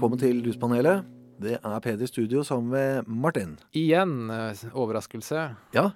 Velkommen 0.00 0.16
til 0.16 0.38
Ruspanelet. 0.40 1.02
Det 1.44 1.58
er 1.60 1.80
Peder 1.84 2.06
i 2.06 2.08
studio 2.08 2.40
sammen 2.40 2.70
med 2.72 3.08
Martin. 3.20 3.50
Igjen 3.76 4.30
eh, 4.32 4.62
overraskelse. 4.72 5.42
Ja, 5.76 5.90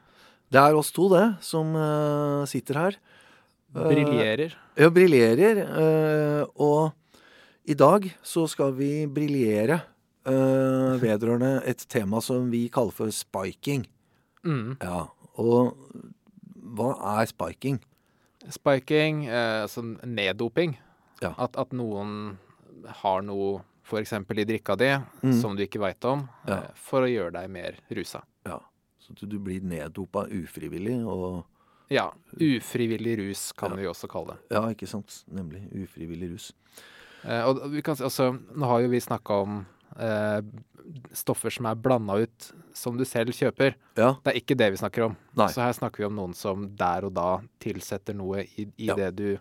det 0.52 0.60
er 0.60 0.76
oss 0.76 0.90
to, 0.92 1.06
det, 1.08 1.22
som 1.40 1.70
uh, 1.72 2.44
sitter 2.44 2.82
her. 2.82 2.98
Briljerer. 3.72 4.04
Briljerer. 4.04 4.58
Ja, 4.76 4.90
briljerer. 4.92 5.62
Uh, 5.72 6.44
og 6.60 7.24
i 7.64 7.72
dag 7.80 8.10
så 8.20 8.44
skal 8.44 8.76
vi 8.76 9.06
briljere 9.08 9.80
eh, 10.28 11.00
vedrørende 11.00 11.62
et 11.64 11.88
tema 11.88 12.20
som 12.20 12.52
vi 12.52 12.66
kaller 12.68 12.92
for 12.92 13.08
spiking. 13.08 13.88
Mm. 14.44 14.76
Ja, 14.84 15.06
og 15.40 15.78
hva 16.76 16.92
er 17.16 17.32
spiking? 17.32 17.80
Spiking, 18.52 19.30
eh, 19.32 19.62
altså 19.64 19.94
neddoping. 20.04 20.76
Ja. 21.24 21.32
At, 21.38 21.56
at 21.56 21.72
noen 21.72 22.34
har 23.00 23.24
noe 23.24 23.62
f.eks. 23.84 24.12
i 24.12 24.44
drikka 24.44 24.76
di 24.76 24.90
Mm. 25.22 25.40
som 25.40 25.56
du 25.56 25.62
ikke 25.66 25.80
veit 25.80 26.04
om, 26.04 26.28
Ja. 26.48 26.54
eh, 26.64 26.70
for 26.74 27.02
å 27.02 27.08
gjøre 27.10 27.32
deg 27.32 27.50
mer 27.50 27.74
rusa. 27.90 28.22
Ja, 28.46 28.58
så 29.00 29.14
du, 29.14 29.26
du 29.26 29.38
blir 29.38 29.60
neddopa 29.60 30.26
ufrivillig 30.28 31.04
og 31.06 31.44
Ja. 31.90 32.10
Ufrivillig 32.40 33.18
rus 33.18 33.52
kan 33.52 33.70
Ja. 33.70 33.76
vi 33.76 33.82
også 33.84 34.08
kalle 34.08 34.26
det. 34.34 34.38
Ja, 34.50 34.62
ikke 34.72 34.86
sant? 34.88 35.24
Nemlig 35.30 35.68
ufrivillig 35.72 36.32
rus. 36.32 36.52
Eh, 37.24 37.42
og 37.44 37.70
vi 37.70 37.82
kan, 37.82 37.94
altså, 37.96 38.32
nå 38.56 38.66
har 38.66 38.80
jo 38.80 38.88
vi 38.88 39.00
snakka 39.00 39.42
om 39.42 39.66
eh, 39.98 40.40
stoffer 41.12 41.50
som 41.52 41.66
er 41.66 41.74
blanda 41.76 42.14
ut 42.20 42.52
som 42.74 42.96
du 42.96 43.04
selv 43.04 43.30
kjøper. 43.32 43.74
Ja, 43.96 44.14
Det 44.24 44.34
er 44.34 44.40
ikke 44.40 44.56
det 44.56 44.70
vi 44.72 44.76
snakker 44.76 45.04
om. 45.06 45.16
Nei. 45.36 45.46
Så 45.48 45.62
her 45.62 45.72
snakker 45.72 45.98
vi 45.98 46.04
om 46.04 46.16
noen 46.16 46.34
som 46.34 46.66
der 46.76 47.04
og 47.04 47.14
da 47.14 47.40
tilsetter 47.60 48.14
noe 48.14 48.42
i, 48.58 48.66
i 48.78 48.86
det 48.88 49.14
du 49.16 49.38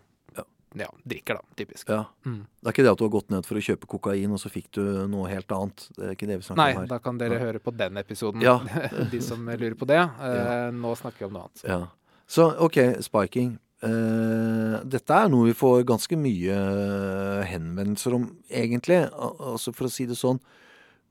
Ja. 0.76 0.88
drikker, 1.08 1.36
da. 1.40 1.42
Typisk. 1.56 1.90
ja. 1.90 2.06
Mm. 2.26 2.46
Det 2.62 2.68
er 2.68 2.72
ikke 2.76 2.84
det 2.84 2.92
at 2.92 2.98
du 2.98 3.04
har 3.06 3.14
gått 3.16 3.30
ned 3.30 3.46
for 3.46 3.56
å 3.60 3.64
kjøpe 3.64 3.88
kokain, 3.88 4.32
og 4.32 4.40
så 4.42 4.50
fikk 4.50 4.72
du 4.78 4.82
noe 5.08 5.28
helt 5.30 5.52
annet. 5.52 5.88
Det 5.98 6.06
er 6.08 6.16
ikke 6.16 6.28
det 6.28 6.38
vi 6.40 6.48
snakker 6.48 6.62
Nei, 6.64 6.72
om 6.74 6.82
her. 6.82 6.88
da 6.88 7.00
kan 7.00 7.18
dere 7.18 7.34
Ja. 7.40 7.40
høre 7.46 7.60
på 7.60 7.76
den 7.78 7.98
episoden, 7.98 8.42
Ja. 8.42 8.58
de 9.12 9.22
som 9.22 9.46
lurer 9.46 9.76
på 9.76 9.86
det. 9.88 10.00
Eh. 10.24 10.72
Nå 10.72 10.96
snakker 10.98 11.20
vi 11.20 11.26
om 11.26 11.34
noe 11.34 11.44
annet. 11.50 11.64
Ja. 11.68 11.88
Så 12.28 12.50
OK, 12.60 12.78
spiking. 13.04 13.60
Eh, 13.84 14.80
dette 14.88 15.12
er 15.14 15.28
noe 15.30 15.50
vi 15.50 15.54
får 15.58 15.84
ganske 15.90 16.16
mye 16.18 16.56
eh, 16.56 17.44
henvendelser 17.52 18.16
om, 18.16 18.28
egentlig. 18.50 19.02
Altså 19.12 19.74
For 19.76 19.88
å 19.90 19.92
si 19.92 20.06
det 20.10 20.16
sånn, 20.20 20.40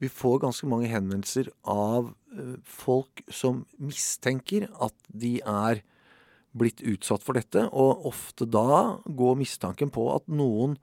vi 0.03 0.09
får 0.11 0.41
ganske 0.43 0.67
mange 0.67 0.89
henvendelser 0.91 1.51
av 1.69 2.09
eh, 2.35 2.57
folk 2.65 3.23
som 3.31 3.65
mistenker 3.79 4.69
at 4.83 4.95
de 5.13 5.37
er 5.45 5.83
blitt 6.57 6.83
utsatt 6.85 7.23
for 7.25 7.33
dette, 7.39 7.65
og 7.73 8.05
ofte 8.11 8.45
da 8.51 8.99
går 9.09 9.39
mistanken 9.41 9.91
på 9.95 10.09
at 10.15 10.27
noen 10.29 10.77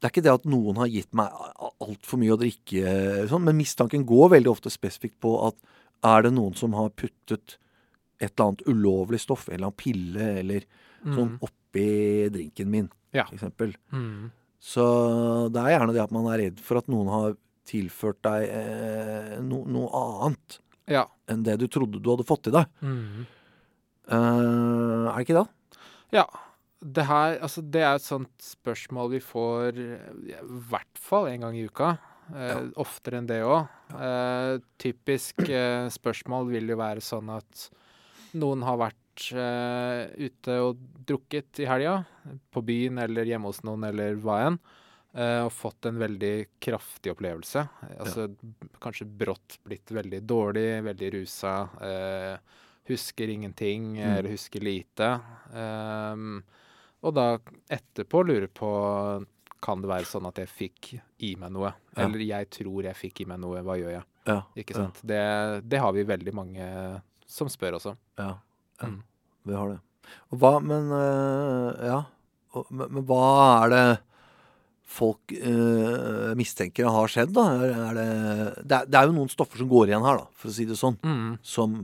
Det 0.00 0.08
er 0.10 0.12
ikke 0.12 0.22
det 0.26 0.32
at 0.34 0.44
noen 0.44 0.76
har 0.76 0.88
gitt 0.92 1.14
meg 1.16 1.32
altfor 1.80 2.18
mye 2.20 2.34
å 2.34 2.36
drikke, 2.40 3.28
sånn, 3.30 3.44
men 3.46 3.56
mistanken 3.56 4.02
går 4.04 4.34
veldig 4.34 4.50
ofte 4.50 4.68
spesifikt 4.68 5.16
på 5.24 5.30
at 5.46 5.54
er 6.04 6.26
det 6.26 6.32
noen 6.34 6.52
som 6.58 6.74
har 6.76 6.90
puttet 6.92 7.54
et 8.20 8.34
eller 8.34 8.50
annet 8.50 8.66
ulovlig 8.68 9.20
stoff, 9.22 9.46
eller 9.48 9.70
en 9.70 9.76
pille 9.80 10.26
eller 10.42 10.66
sånn 11.06 11.38
oppi 11.40 12.28
drinken 12.34 12.68
min, 12.70 12.90
Ja. 13.16 13.24
eksempel. 13.32 13.72
Mm. 13.92 14.30
Så 14.60 14.84
det 15.52 15.62
er 15.62 15.78
gjerne 15.78 15.92
det 15.96 16.02
at 16.04 16.12
man 16.12 16.26
er 16.34 16.38
redd 16.50 16.60
for 16.60 16.78
at 16.82 16.86
noen 16.88 17.08
har 17.08 17.36
tilført 17.64 18.20
deg 18.22 18.44
eh, 18.50 19.40
no, 19.40 19.64
noe 19.64 19.88
annet 20.26 20.58
Ja. 20.86 21.06
enn 21.28 21.42
det 21.44 21.58
du 21.60 21.66
trodde 21.68 21.96
du 22.02 22.10
hadde 22.10 22.26
fått 22.28 22.48
i 22.48 22.50
deg. 22.50 22.66
Mm. 22.82 23.24
Eh, 24.08 25.06
er 25.08 25.14
det 25.14 25.26
ikke 25.26 25.42
det? 25.42 25.46
ja. 26.20 26.26
Det 26.84 27.06
her, 27.08 27.38
altså 27.40 27.62
det 27.64 27.80
er 27.80 27.94
et 27.96 28.04
sånt 28.04 28.44
spørsmål 28.44 29.14
vi 29.14 29.20
får 29.24 29.78
i 29.80 30.34
hvert 30.68 30.98
fall 31.00 31.30
en 31.30 31.46
gang 31.46 31.54
i 31.56 31.62
uka. 31.64 31.94
Uh, 32.28 32.42
Ja. 32.44 32.58
Oftere 32.82 33.22
enn 33.22 33.28
det 33.28 33.38
òg. 33.40 33.70
Uh, 33.88 34.60
typisk 34.80 35.40
eh, 35.48 35.88
spørsmål 35.88 36.50
vil 36.50 36.68
jo 36.68 36.76
være 36.76 37.00
sånn 37.04 37.30
at 37.32 37.70
noen 38.36 38.66
har 38.68 38.76
vært 38.82 39.00
ute 39.24 40.54
og 40.58 40.80
drukket 41.06 41.62
i 41.62 41.68
helga. 41.70 42.00
På 42.52 42.60
byen 42.66 42.98
eller 42.98 43.28
hjemme 43.30 43.48
hos 43.48 43.62
noen 43.64 43.86
eller 43.86 44.16
hva 44.20 44.40
enn. 44.48 44.58
og 45.14 45.52
fått 45.54 45.86
en 45.86 46.00
veldig 46.02 46.58
kraftig 46.58 47.12
opplevelse. 47.12 47.62
Altså 48.02 48.26
ja. 48.26 48.54
kanskje 48.82 49.06
brått 49.06 49.60
blitt 49.62 49.92
veldig 49.94 50.20
dårlig, 50.26 50.82
veldig 50.82 51.12
rusa. 51.14 51.54
eh, 51.86 52.63
husker 52.88 53.30
ingenting 53.32 53.94
Mm. 53.96 54.18
eller 54.18 54.30
husker 54.34 54.60
lite. 54.60 55.20
Um, 55.52 56.42
og 57.04 57.14
da 57.16 57.38
etterpå 57.72 58.24
lurer 58.26 58.48
på 58.52 58.70
kan 59.64 59.80
det 59.80 59.88
være 59.88 60.04
sånn 60.04 60.26
at 60.28 60.36
jeg 60.42 60.48
fikk 60.52 60.90
i 61.24 61.34
meg 61.40 61.52
noe. 61.54 61.70
Ja. 61.96 62.04
Eller 62.04 62.20
jeg 62.20 62.50
tror 62.52 62.84
jeg 62.84 62.96
fikk 62.98 63.22
i 63.24 63.28
meg 63.30 63.40
noe, 63.40 63.62
hva 63.64 63.78
gjør 63.80 63.94
jeg? 63.94 64.04
Ja. 64.28 64.42
Ikke 64.60 64.76
sant? 64.76 65.00
Det, 65.04 65.20
det 65.68 65.80
har 65.80 65.92
vi 65.96 66.04
veldig 66.04 66.34
mange 66.36 66.66
som 67.26 67.48
spør 67.48 67.78
også. 67.78 67.94
Ja. 68.20 68.34
ja. 68.82 68.88
Mm. 68.90 68.98
Vi 69.48 69.56
har 69.56 69.72
det. 69.72 69.78
Og 70.32 70.38
hva, 70.40 70.58
men 70.60 70.90
eh, 70.92 71.86
Ja. 71.88 72.02
Men, 72.70 72.92
men 72.92 73.06
hva 73.08 73.64
er 73.64 73.72
det 73.72 73.86
folk 74.94 75.32
eh, 75.34 76.34
mistenker 76.38 76.86
har 76.92 77.08
skjedd, 77.10 77.32
da? 77.34 77.44
Er 77.64 77.96
det, 77.96 78.08
det, 78.62 78.76
er, 78.76 78.86
det 78.92 78.98
er 79.00 79.08
jo 79.08 79.16
noen 79.16 79.32
stoffer 79.32 79.58
som 79.58 79.70
går 79.72 79.90
igjen 79.90 80.04
her, 80.06 80.20
da, 80.20 80.28
for 80.38 80.52
å 80.52 80.54
si 80.54 80.66
det 80.68 80.76
sånn. 80.78 81.00
Mm. 81.02 81.32
Som 81.42 81.80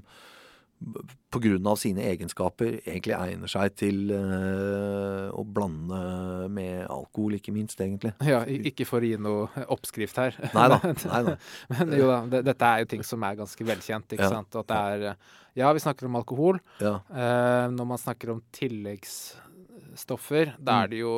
av 0.81 1.77
sine 1.77 2.01
egenskaper 2.09 2.81
egentlig 2.87 3.13
egner 3.15 3.49
seg 3.53 3.75
til 3.77 4.11
eh, 4.17 5.29
å 5.37 5.45
blande 5.45 6.49
med 6.51 6.87
alkohol, 6.91 7.35
ikke 7.37 7.53
minst, 7.53 7.81
egentlig. 7.85 8.13
Ja, 8.25 8.41
ikke 8.49 8.87
for 8.89 9.01
å 9.01 9.05
gi 9.11 9.17
noe 9.21 9.49
oppskrift 9.69 10.17
her. 10.17 10.33
Nei 10.57 10.69
da. 10.73 10.79
Nei 11.13 11.23
da. 11.29 11.37
Men 11.77 11.93
jo 11.99 12.07
da, 12.09 12.19
det, 12.33 12.41
dette 12.49 12.65
er 12.73 12.79
jo 12.85 12.91
ting 12.95 13.05
som 13.07 13.23
er 13.29 13.37
ganske 13.43 13.65
velkjent. 13.69 14.09
ikke 14.17 14.25
Ja. 14.25 14.31
sant? 14.33 14.57
At 14.57 14.67
det 14.73 14.77
er, 14.77 15.17
ja, 15.61 15.73
vi 15.77 15.81
snakker 15.85 16.07
om 16.09 16.17
alkohol. 16.21 16.61
Ja. 16.81 16.95
Eh, 17.13 17.67
når 17.77 17.87
man 17.93 17.99
snakker 18.01 18.31
om 18.37 18.41
tilleggsstoffer, 18.57 20.55
da 20.59 20.73
Mm. 20.73 20.83
er 20.83 20.89
det 20.89 20.99
jo 21.05 21.15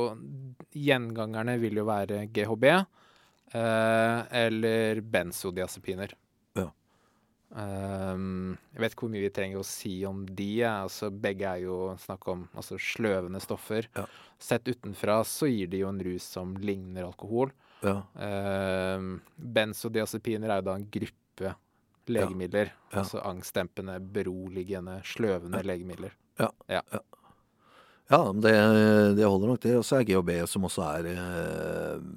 Gjengangerne 0.74 1.58
vil 1.60 1.74
jo 1.76 1.84
være 1.84 2.26
GHB 2.32 2.64
eh, 2.72 4.18
eller 4.44 5.00
benzodiazepiner. 5.04 6.08
Ja. 7.52 7.62
Ehm, 7.62 8.56
jeg 8.72 8.82
vet 8.82 8.94
ikke 8.94 9.06
hvor 9.06 9.12
mye 9.12 9.24
vi 9.26 9.32
trenger 9.34 9.60
å 9.60 9.66
si 9.66 9.94
om 10.08 10.22
de. 10.26 10.50
Altså, 10.68 11.10
begge 11.12 11.48
er 11.48 11.64
jo 11.66 11.78
snakk 12.00 12.28
om 12.32 12.46
altså, 12.54 12.78
sløvende 12.80 13.42
stoffer. 13.44 13.88
Ja. 13.96 14.06
Sett 14.42 14.68
utenfra 14.68 15.20
så 15.28 15.50
gir 15.50 15.70
de 15.72 15.82
jo 15.84 15.90
en 15.92 16.00
rus 16.02 16.26
som 16.36 16.56
ligner 16.60 17.06
alkohol. 17.06 17.52
Ja. 17.82 17.98
Um, 18.14 19.16
benzodiazepiner 19.36 20.52
er 20.52 20.60
jo 20.62 20.68
da 20.70 20.76
en 20.78 20.88
gruppe 20.94 21.54
legemidler. 22.10 22.72
Ja. 22.90 23.02
Altså 23.02 23.22
angstdempende, 23.26 23.98
beroligende, 24.14 25.00
sløvende 25.06 25.62
legemidler. 25.66 26.14
Ja, 28.12 28.20
men 28.32 28.42
det, 28.44 28.52
det 29.16 29.24
holder 29.24 29.52
nok, 29.52 29.60
det. 29.62 29.76
Og 29.78 29.84
så 29.86 30.00
er 30.00 30.08
GHB, 30.08 30.34
som 30.50 30.66
også 30.68 30.84
er 30.98 31.12
eh, 31.14 32.08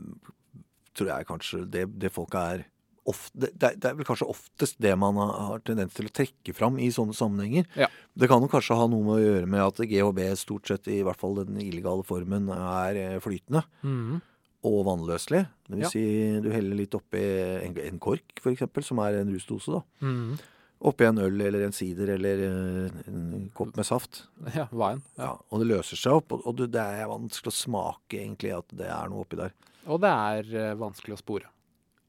Tror 0.95 1.09
jeg 1.11 1.27
kanskje 1.27 1.61
det, 1.67 1.85
det 1.99 2.11
folk 2.15 2.35
er 2.39 2.63
ofte, 3.05 3.49
det, 3.53 3.63
er- 3.69 3.75
det 3.77 3.91
vel 3.99 4.05
kanskje 4.07 4.27
oftest 4.31 4.79
det 4.81 4.95
man 4.97 5.17
har, 5.21 5.59
tendens 5.67 5.93
til 5.93 6.07
å 6.09 6.13
trekke 6.15 6.55
fram 6.57 6.79
i 6.81 6.87
sånne 6.93 7.13
sammenhenger. 7.13 7.67
Ja. 7.77 7.87
Det 8.17 8.29
kan 8.31 8.41
jo 8.41 8.49
kanskje 8.49 8.77
ha 8.79 8.87
noe 8.89 9.03
med 9.05 9.17
å 9.19 9.25
gjøre 9.25 9.49
med 9.51 9.61
at 9.61 9.83
GHB 9.91 10.21
stort 10.41 10.67
sett, 10.71 10.87
i 10.89 11.03
hvert 11.05 11.19
fall 11.21 11.35
den 11.43 11.59
illegale 11.61 12.03
formen, 12.07 12.49
er 12.55 12.95
eh, 13.03 13.19
flytende 13.21 13.61
Mm. 13.85 14.19
og 14.65 14.79
vannløselig. 14.87 15.43
Det 15.67 15.75
vil 15.77 15.85
Ja. 15.85 15.89
si 15.93 16.03
du 16.41 16.49
heller 16.51 16.75
litt 16.75 16.95
oppi 16.97 17.21
en, 17.61 17.77
en 17.77 17.99
kork, 17.99 18.41
eksempel, 18.43 18.83
som 18.83 18.99
er 18.99 19.19
en 19.21 19.31
rusdose, 19.33 19.71
da. 19.71 19.81
Mm. 20.01 20.37
Oppi 20.85 21.05
en 21.07 21.17
øl 21.23 21.39
eller 21.41 21.63
en 21.65 21.71
sider 21.73 22.09
eller 22.17 22.41
eh, 22.45 22.91
en 23.07 23.49
kopp 23.55 23.77
med 23.77 23.85
saft. 23.87 24.23
Ja, 24.53 24.65
veien. 24.73 25.01
Ja. 25.17 25.23
Ja, 25.29 25.31
og 25.49 25.61
det 25.61 25.69
løser 25.69 25.95
seg 25.97 26.17
opp, 26.19 26.33
og, 26.35 26.41
og 26.49 26.57
det 26.57 26.73
er 26.81 27.05
vanskelig 27.07 27.53
å 27.53 27.59
smake 27.61 28.19
egentlig 28.19 28.51
at 28.57 28.65
det 28.75 28.89
er 28.91 29.07
noe 29.13 29.23
oppi 29.23 29.37
der. 29.39 29.53
Og 29.87 30.01
det 30.01 30.09
er 30.11 30.55
eh, 30.71 30.73
vanskelig 30.81 31.15
å 31.15 31.21
spore. 31.21 31.51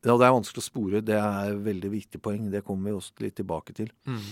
Ja, 0.07 0.15
det 0.15 0.27
er 0.27 0.35
vanskelig 0.37 0.63
å 0.63 0.67
spore, 0.67 1.03
det 1.03 1.17
er 1.19 1.53
et 1.53 1.63
veldig 1.67 1.91
viktig 1.91 2.21
poeng. 2.23 2.49
Det 2.53 2.63
kommer 2.67 2.93
vi 2.93 2.99
også 2.99 3.25
litt 3.25 3.37
tilbake 3.41 3.75
til. 3.77 3.91
Mm. 4.07 4.27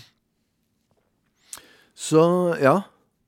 Så 1.94 2.22
ja. 2.62 2.80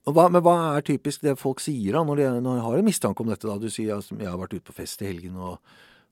Hva, 0.06 0.28
men 0.30 0.38
hva 0.46 0.54
er 0.76 0.84
typisk 0.86 1.24
det 1.26 1.34
folk 1.40 1.58
sier 1.58 1.96
da, 1.96 2.04
når 2.06 2.20
de, 2.20 2.26
når 2.38 2.58
de 2.60 2.62
har 2.62 2.78
en 2.78 2.86
mistanke 2.86 3.24
om 3.24 3.30
dette? 3.32 3.48
da? 3.48 3.56
Du 3.58 3.66
sier 3.72 3.96
at 3.96 4.06
jeg 4.12 4.28
har 4.30 4.38
vært 4.38 4.54
ute 4.54 4.68
på 4.68 4.76
fest 4.76 5.02
i 5.02 5.08
helgen 5.08 5.34
og 5.34 5.56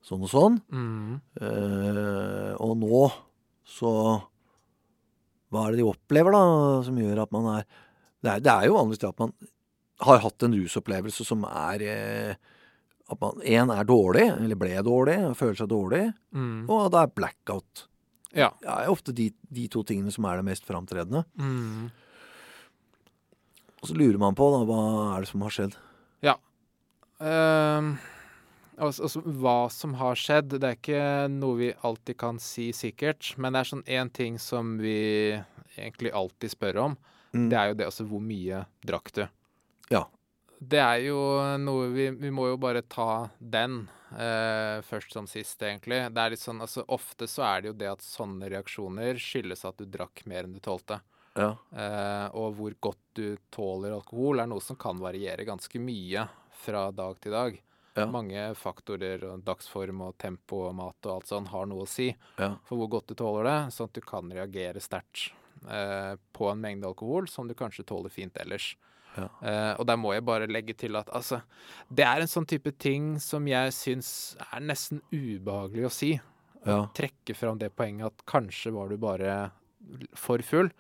sånn 0.05 0.25
og 0.27 0.33
sånn. 0.33 0.57
Mm. 0.75 1.13
Eh, 1.39 2.51
og 2.59 2.75
nå 2.83 3.05
så 3.65 3.93
Hva 5.55 5.63
er 5.63 5.73
det 5.73 5.81
de 5.81 5.87
opplever, 5.87 6.35
da, 6.35 6.83
som 6.85 6.99
gjør 6.99 7.23
at 7.23 7.31
man 7.33 7.47
er 7.55 7.63
Det 8.19 8.33
er, 8.33 8.43
det 8.43 8.53
er 8.53 8.67
jo 8.67 8.75
vanligvis 8.77 9.05
det 9.05 9.13
at 9.13 9.23
man 9.23 9.33
har 10.05 10.21
hatt 10.25 10.45
en 10.45 10.57
rusopplevelse 10.59 11.25
som 11.29 11.47
er 11.47 11.87
eh, 11.87 12.53
At 13.13 13.21
man 13.21 13.43
én 13.45 13.73
er 13.75 13.85
dårlig, 13.85 14.29
eller 14.33 14.57
ble 14.57 14.79
dårlig, 14.87 15.19
og 15.29 15.37
føler 15.37 15.59
seg 15.59 15.69
dårlig, 15.69 16.05
mm. 16.33 16.71
og 16.73 16.87
det 16.95 17.03
er 17.03 17.13
blackout. 17.19 17.85
Ja. 18.35 18.49
Det 18.63 18.71
er 18.71 18.91
ofte 18.91 19.13
de, 19.15 19.29
de 19.55 19.67
to 19.71 19.85
tingene 19.87 20.13
som 20.15 20.25
er 20.27 20.41
det 20.41 20.47
mest 20.49 20.65
framtredende. 20.67 21.23
Mm. 21.37 21.91
Og 23.83 23.91
så 23.91 23.99
lurer 23.99 24.17
man 24.19 24.37
på 24.39 24.49
da, 24.55 24.63
hva 24.65 24.81
er 25.13 25.27
det 25.27 25.31
som 25.31 25.45
har 25.45 25.55
skjedd. 25.55 25.77
Ehm, 27.25 27.97
Altså, 28.75 29.05
altså 29.07 29.21
hva 29.39 29.69
som 29.71 29.93
har 30.01 30.17
skjedd, 30.19 30.57
det 30.59 30.67
er 30.67 30.75
ikke 30.75 31.03
noe 31.31 31.59
vi 31.61 31.69
alltid 31.87 32.17
kan 32.19 32.41
si 32.43 32.73
sikkert. 32.75 33.29
Men 33.39 33.55
det 33.55 33.61
er 33.61 33.69
sånn 33.71 33.85
én 33.87 34.09
ting 34.11 34.39
som 34.43 34.73
vi 34.83 34.97
egentlig 35.77 36.11
alltid 36.11 36.51
spør 36.57 36.81
om. 36.83 36.97
Mm. 37.31 37.45
Det 37.53 37.61
er 37.61 37.69
jo 37.71 37.77
det 37.79 37.87
altså 37.87 38.07
hvor 38.11 38.25
mye 38.27 38.65
drakk 38.83 39.13
du? 39.15 39.23
Ja. 39.95 40.03
Det 40.71 40.81
er 40.81 41.01
jo 41.09 41.19
noe 41.61 41.89
vi 41.93 42.09
Vi 42.17 42.31
må 42.35 42.49
jo 42.53 42.59
bare 42.63 42.83
ta 42.89 43.29
den 43.39 43.83
eh, 44.15 44.79
først 44.87 45.13
som 45.17 45.27
sist, 45.31 45.61
egentlig. 45.63 45.99
Det 46.15 46.23
er 46.23 46.35
litt 46.35 46.43
sånn 46.43 46.63
altså 46.65 46.85
Ofte 46.95 47.29
så 47.31 47.45
er 47.49 47.65
det 47.65 47.73
jo 47.73 47.77
det 47.83 47.91
at 47.91 48.05
sånne 48.07 48.49
reaksjoner 48.53 49.19
skyldes 49.21 49.65
at 49.69 49.81
du 49.83 49.89
drakk 49.91 50.25
mer 50.31 50.47
enn 50.47 50.55
du 50.57 50.63
tålte. 50.65 51.01
Ja. 51.35 51.51
Eh, 51.75 52.27
og 52.39 52.55
hvor 52.59 52.77
godt 52.89 53.03
du 53.19 53.37
tåler 53.55 53.95
alkohol, 53.97 54.41
er 54.41 54.51
noe 54.51 54.63
som 54.63 54.79
kan 54.79 55.01
variere 55.03 55.47
ganske 55.49 55.81
mye 55.83 56.29
fra 56.65 56.89
dag 56.95 57.19
til 57.21 57.35
dag. 57.35 57.59
Ja. 57.95 58.07
Mange 58.11 58.49
faktorer, 58.59 59.23
og 59.29 59.43
dagsform 59.47 60.01
og 60.09 60.17
tempo 60.19 60.65
og 60.69 60.75
mat 60.79 61.07
og 61.07 61.13
alt 61.19 61.31
sånn, 61.31 61.51
har 61.51 61.67
noe 61.71 61.85
å 61.85 61.91
si 61.91 62.09
Ja. 62.39 62.57
for 62.67 62.79
hvor 62.79 62.91
godt 62.97 63.11
du 63.13 63.15
tåler 63.19 63.47
det, 63.51 63.59
sånn 63.75 63.91
at 63.91 63.99
du 63.99 64.01
kan 64.01 64.31
reagere 64.31 64.83
sterkt 64.83 65.31
eh, 65.69 66.15
på 66.35 66.51
en 66.51 66.61
mengde 66.63 66.87
alkohol 66.91 67.29
som 67.31 67.47
du 67.49 67.55
kanskje 67.55 67.87
tåler 67.87 68.11
fint 68.11 68.37
ellers. 68.43 68.75
Ja. 69.15 69.29
Eh, 69.47 69.73
og 69.79 69.87
der 69.89 69.99
må 70.01 70.15
jeg 70.15 70.25
bare 70.27 70.51
legge 70.51 70.75
til 70.79 70.97
at 70.99 71.11
altså, 71.15 71.41
det 71.89 72.07
er 72.07 72.23
en 72.23 72.31
sånn 72.31 72.49
type 72.51 72.73
ting 72.83 73.15
som 73.23 73.47
jeg 73.49 73.75
syns 73.77 74.09
er 74.51 74.65
nesten 74.65 75.03
ubehagelig 75.13 75.87
å 75.89 75.93
si. 75.93 76.11
Ja. 76.65 76.81
Å 76.85 76.89
Trekke 76.97 77.37
fram 77.37 77.61
det 77.61 77.75
poenget 77.77 78.11
at 78.11 78.27
kanskje 78.31 78.73
var 78.75 78.91
du 78.91 78.99
bare 79.01 79.37
for 80.19 80.43
full. 80.47 80.73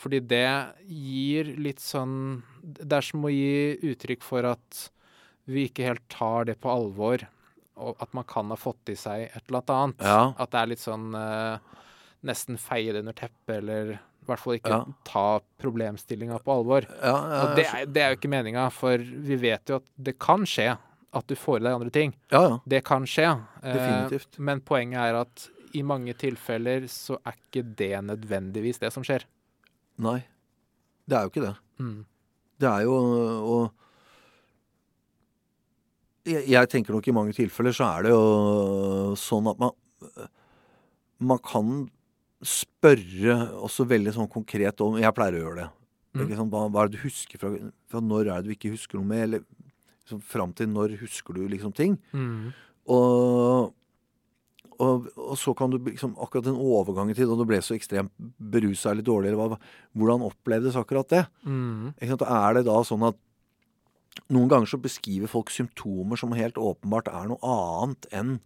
Fordi 0.00 0.22
det 0.24 0.48
gir 0.88 1.50
litt 1.60 1.82
sånn 1.82 2.40
Det 2.62 2.88
er 2.88 3.04
som 3.04 3.26
å 3.26 3.32
gi 3.32 3.76
uttrykk 3.90 4.24
for 4.24 4.48
at 4.48 4.86
vi 5.50 5.66
ikke 5.66 5.88
helt 5.88 6.04
tar 6.12 6.46
det 6.46 6.56
på 6.62 6.70
alvor, 6.70 7.24
og 7.80 8.02
at 8.04 8.12
man 8.14 8.26
kan 8.28 8.52
ha 8.52 8.58
fått 8.60 8.92
i 8.92 8.94
seg 8.98 9.24
et 9.26 9.48
eller 9.48 9.72
annet. 9.74 10.04
Ja. 10.04 10.20
At 10.38 10.52
det 10.52 10.60
er 10.60 10.70
litt 10.70 10.82
sånn 10.82 11.08
uh, 11.16 11.58
Nesten 12.28 12.58
feie 12.60 12.92
det 12.92 13.00
under 13.00 13.16
teppet, 13.16 13.54
eller 13.56 13.94
i 14.20 14.26
hvert 14.28 14.38
fall 14.42 14.54
ikke 14.58 14.70
Ja. 14.70 14.84
ta 15.04 15.40
problemstillinga 15.58 16.38
på 16.44 16.52
alvor. 16.58 16.86
Ja, 17.02 17.14
Og 17.50 17.56
det 17.56 17.66
er, 17.66 17.86
det 17.86 18.02
er 18.02 18.10
jo 18.12 18.16
ikke 18.20 18.30
meninga, 18.30 18.70
for 18.72 18.98
vi 18.98 19.36
vet 19.36 19.68
jo 19.68 19.76
at 19.80 19.86
det 19.98 20.18
kan 20.18 20.44
skje 20.46 20.76
at 21.12 21.26
du 21.26 21.34
får 21.34 21.56
i 21.58 21.64
deg 21.64 21.72
andre 21.74 21.90
ting. 21.90 22.14
ja, 22.30 22.42
ja. 22.48 22.58
Det 22.68 22.84
kan 22.84 23.02
skje. 23.04 23.26
eh, 23.64 24.18
Men 24.38 24.60
poenget 24.60 24.98
er 25.00 25.20
at 25.20 25.48
i 25.74 25.82
mange 25.82 26.12
tilfeller 26.14 26.86
så 26.90 27.16
er 27.26 27.32
ikke 27.38 27.64
det 27.76 27.92
nødvendigvis 28.04 28.78
det 28.80 28.92
som 28.92 29.02
skjer. 29.02 29.24
Nei. 29.98 30.24
Det 31.08 31.16
er 31.16 31.22
jo 31.22 31.30
ikke 31.30 31.46
det. 31.48 31.56
Mm. 31.80 32.04
Det 32.60 32.68
er 32.68 32.82
jo 32.84 33.70
jeg, 36.26 36.44
jeg 36.48 36.68
tenker 36.68 36.92
nok 36.94 37.08
i 37.08 37.14
mange 37.16 37.32
tilfeller 37.36 37.72
så 37.76 37.86
er 37.98 38.02
det 38.06 38.12
jo 38.12 39.14
sånn 39.18 39.48
at 39.50 39.58
man 39.62 39.76
Man 41.20 41.38
kan 41.44 41.90
spørre 42.40 43.36
også 43.60 43.84
veldig 43.88 44.14
sånn 44.16 44.30
konkret 44.32 44.80
om 44.84 44.96
Jeg 45.00 45.16
pleier 45.16 45.36
å 45.36 45.42
gjøre 45.44 45.58
det. 45.62 45.68
Mm. 46.16 46.30
Sant? 46.34 46.52
Hva, 46.52 46.62
hva 46.72 46.84
er 46.84 46.90
det 46.90 46.98
du 46.98 47.04
husker 47.04 47.40
fra, 47.40 47.50
fra 47.90 48.02
når 48.02 48.30
er 48.30 48.40
det 48.40 48.50
du 48.50 48.54
ikke 48.56 48.72
husker 48.72 48.98
noe 48.98 49.10
med? 49.10 49.26
Eller 49.26 49.44
liksom, 49.44 50.22
fram 50.24 50.54
til 50.56 50.70
når 50.72 50.96
husker 51.02 51.36
du 51.36 51.44
liksom 51.52 51.74
ting? 51.76 51.98
Mm. 52.16 52.50
Og, 52.90 53.70
og, 54.80 55.08
og 55.14 55.38
så 55.38 55.54
kan 55.58 55.72
du 55.72 55.78
liksom 55.84 56.16
akkurat 56.18 56.48
den 56.48 56.58
overgangen 56.58 57.16
til 57.16 57.30
da 57.30 57.38
du 57.38 57.46
ble 57.48 57.60
så 57.62 57.76
ekstremt 57.76 58.12
berusa 58.40 58.94
eller 58.94 59.06
dårlig, 59.06 59.30
eller 59.30 59.54
hva, 59.54 59.60
hvordan 59.94 60.26
opplevdes 60.30 60.78
akkurat 60.80 61.10
det? 61.12 61.24
Mm. 61.44 61.92
Er 62.00 62.56
det 62.56 62.66
da 62.68 62.78
sånn 62.86 63.06
at 63.10 63.20
noen 64.32 64.50
ganger 64.50 64.66
så 64.72 64.80
beskriver 64.82 65.30
folk 65.30 65.52
symptomer 65.54 66.18
som 66.18 66.34
helt 66.34 66.58
åpenbart 66.58 67.10
er 67.12 67.28
noe 67.30 67.38
annet 67.46 68.08
enn 68.16 68.38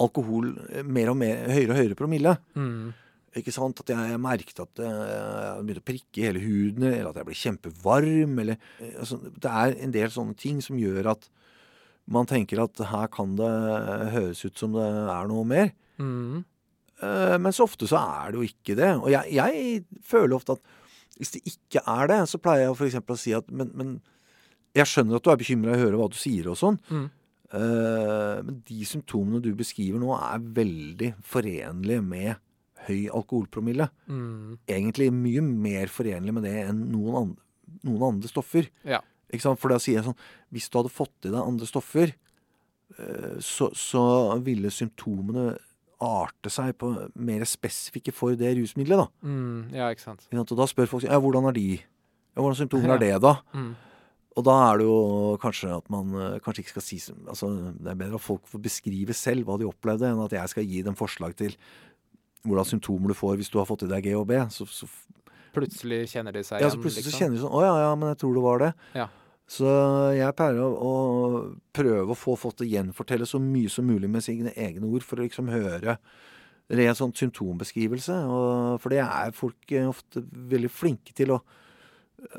alkohol, 0.00 0.52
eh, 0.72 0.84
mer 0.84 1.12
og 1.12 1.18
mer, 1.20 1.46
høyere 1.48 1.72
og 1.72 1.80
høyere 1.80 1.98
promille? 1.98 2.34
Mm. 2.56 2.92
Ikke 3.38 3.52
sant? 3.54 3.78
At 3.84 3.90
jeg 3.92 4.20
merket 4.22 4.58
at 4.62 4.80
eh, 4.82 4.86
jeg 4.90 5.66
begynte 5.66 5.82
å 5.84 5.88
prikke 5.90 6.18
i 6.18 6.26
hele 6.26 6.42
huden, 6.42 6.86
eller 6.88 7.10
at 7.12 7.20
jeg 7.20 7.28
ble 7.28 7.36
kjempevarm, 7.38 8.38
eller 8.42 8.56
eh, 8.82 8.96
altså, 8.98 9.20
Det 9.22 9.52
er 9.62 9.76
en 9.86 9.94
del 9.94 10.10
sånne 10.10 10.34
ting 10.40 10.58
som 10.64 10.80
gjør 10.80 11.12
at 11.12 11.28
man 12.10 12.26
tenker 12.26 12.58
at 12.64 12.80
her 12.90 13.10
kan 13.14 13.36
det 13.38 13.50
høres 14.16 14.42
ut 14.42 14.58
som 14.58 14.74
det 14.74 14.82
er 14.82 15.28
noe 15.30 15.46
mer. 15.46 15.70
Mm. 16.02 16.42
Eh, 17.06 17.36
Men 17.38 17.54
så 17.54 17.68
ofte 17.68 17.86
så 17.86 18.00
er 18.02 18.32
det 18.32 18.40
jo 18.40 18.48
ikke 18.50 18.78
det. 18.80 18.90
Og 18.98 19.10
jeg, 19.14 19.36
jeg 19.38 20.02
føler 20.02 20.34
ofte 20.40 20.58
at 20.58 20.76
hvis 21.20 21.34
det 21.36 21.44
ikke 21.52 21.84
er 21.86 22.10
det, 22.10 22.20
så 22.30 22.40
pleier 22.42 22.66
jeg 22.66 22.74
f.eks. 22.74 22.98
å 22.98 23.20
si 23.20 23.36
at 23.36 23.50
men, 23.52 23.70
men 23.76 23.96
jeg 24.74 24.88
skjønner 24.88 25.18
at 25.18 25.26
du 25.26 25.30
er 25.32 25.40
bekymra 25.40 25.74
å 25.76 25.80
høre 25.80 25.98
hva 26.00 26.10
du 26.10 26.16
sier 26.18 26.50
og 26.50 26.58
sånn. 26.58 26.78
Mm. 26.90 27.08
Uh, 27.50 28.38
men 28.46 28.60
de 28.68 28.84
symptomene 28.86 29.40
du 29.42 29.50
beskriver 29.58 29.98
nå, 29.98 30.12
er 30.14 30.44
veldig 30.60 31.08
forenlige 31.26 32.04
med 32.06 32.38
høy 32.88 33.08
alkoholpromille. 33.12 33.90
Mm. 34.10 34.58
Egentlig 34.70 35.10
mye 35.14 35.44
mer 35.44 35.92
forenlig 35.92 36.34
med 36.36 36.46
det 36.48 36.56
enn 36.64 36.86
noen 36.92 37.18
andre, 37.22 37.46
noen 37.86 38.06
andre 38.14 38.30
stoffer. 38.30 38.70
Ja. 38.88 39.02
For 39.30 39.70
da 39.70 39.76
sier 39.78 40.00
jeg 40.00 40.06
sånn 40.08 40.16
Hvis 40.50 40.64
du 40.66 40.80
hadde 40.80 40.90
fått 40.90 41.28
i 41.28 41.30
deg 41.30 41.38
andre 41.38 41.68
stoffer, 41.68 42.10
eh, 42.98 43.36
så, 43.38 43.70
så 43.78 44.02
ville 44.42 44.72
symptomene 44.74 45.52
arte 46.00 46.50
seg 46.52 46.72
på 46.80 46.90
mer 47.20 47.44
spesifikke 47.48 48.14
for 48.16 48.34
det 48.38 48.54
rusmiddelet. 48.56 49.04
da. 49.04 49.28
Mm. 49.28 49.76
Ja, 49.76 49.90
ikke 49.92 50.06
sant. 50.08 50.26
Og 50.32 50.56
da 50.56 50.66
spør 50.68 50.88
folk 50.88 51.04
ja, 51.04 51.20
hvordan 51.20 51.46
er 51.50 51.56
de? 51.56 51.68
Ja, 51.76 52.40
hvordan 52.40 52.58
symptomer 52.62 52.96
er 52.96 53.02
det, 53.02 53.14
da? 53.22 53.36
Mm. 53.52 53.74
Og 54.38 54.46
da 54.46 54.54
er 54.68 54.80
det 54.80 54.86
jo 54.86 54.98
kanskje 55.42 55.72
at 55.74 55.88
man 55.92 56.14
eh, 56.14 56.38
kanskje 56.42 56.62
ikke 56.64 56.76
skal 56.76 56.84
si 56.86 56.98
altså 57.02 57.48
Det 57.74 57.90
er 57.90 57.98
bedre 57.98 58.20
at 58.20 58.24
folk 58.24 58.46
får 58.48 58.62
beskrive 58.62 59.16
selv 59.16 59.48
hva 59.48 59.58
de 59.58 59.66
opplevde, 59.68 60.06
enn 60.06 60.22
at 60.24 60.36
jeg 60.36 60.52
skal 60.52 60.68
gi 60.70 60.84
dem 60.86 60.98
forslag 60.98 61.34
til 61.38 61.56
hvordan 62.46 62.68
symptomer 62.68 63.12
du 63.12 63.16
får 63.18 63.38
hvis 63.40 63.50
du 63.52 63.58
har 63.60 63.68
fått 63.68 63.84
i 63.86 63.90
deg 63.90 64.06
GHB. 64.08 64.36
Så, 64.54 64.66
så, 64.72 64.88
Plutselig 65.54 66.04
kjenner 66.12 66.34
de 66.34 66.44
seg 66.46 66.60
igjen? 66.60 66.68
ja, 66.68 66.70
så 66.70 66.78
plutselig 66.78 67.02
plutselig 67.02 67.04
så 67.04 67.10
liksom. 67.10 67.20
kjenner 67.24 67.36
de 67.36 67.42
sånn 67.42 67.56
Å 67.58 67.62
ja, 67.64 67.72
ja, 67.82 67.94
men 67.98 68.12
jeg 68.12 68.20
tror 68.22 68.36
det 68.36 68.44
var 68.44 68.62
det. 68.62 68.70
Ja. 68.94 69.06
Så 69.50 69.70
jeg 70.14 70.34
pleier 70.38 70.60
å, 70.62 70.68
å 70.70 70.92
prøve 71.74 72.14
å 72.14 72.18
få 72.18 72.36
folk 72.38 72.60
til 72.60 72.68
å 72.68 72.74
gjenfortelle 72.76 73.26
så 73.26 73.40
mye 73.42 73.72
som 73.72 73.88
mulig 73.88 74.10
med 74.12 74.22
sine 74.22 74.52
egne 74.54 74.86
ord, 74.86 75.02
for 75.02 75.18
å 75.18 75.26
liksom 75.26 75.50
høre 75.50 75.96
ren 76.70 76.94
sånn 76.94 77.14
symptombeskrivelse. 77.18 78.14
Og, 78.30 78.76
for 78.82 78.94
det 78.94 79.00
er 79.02 79.34
folk 79.34 79.74
eh, 79.74 79.88
ofte 79.90 80.22
veldig 80.54 80.70
flinke 80.70 81.16
til 81.18 81.34
å, 81.34 81.40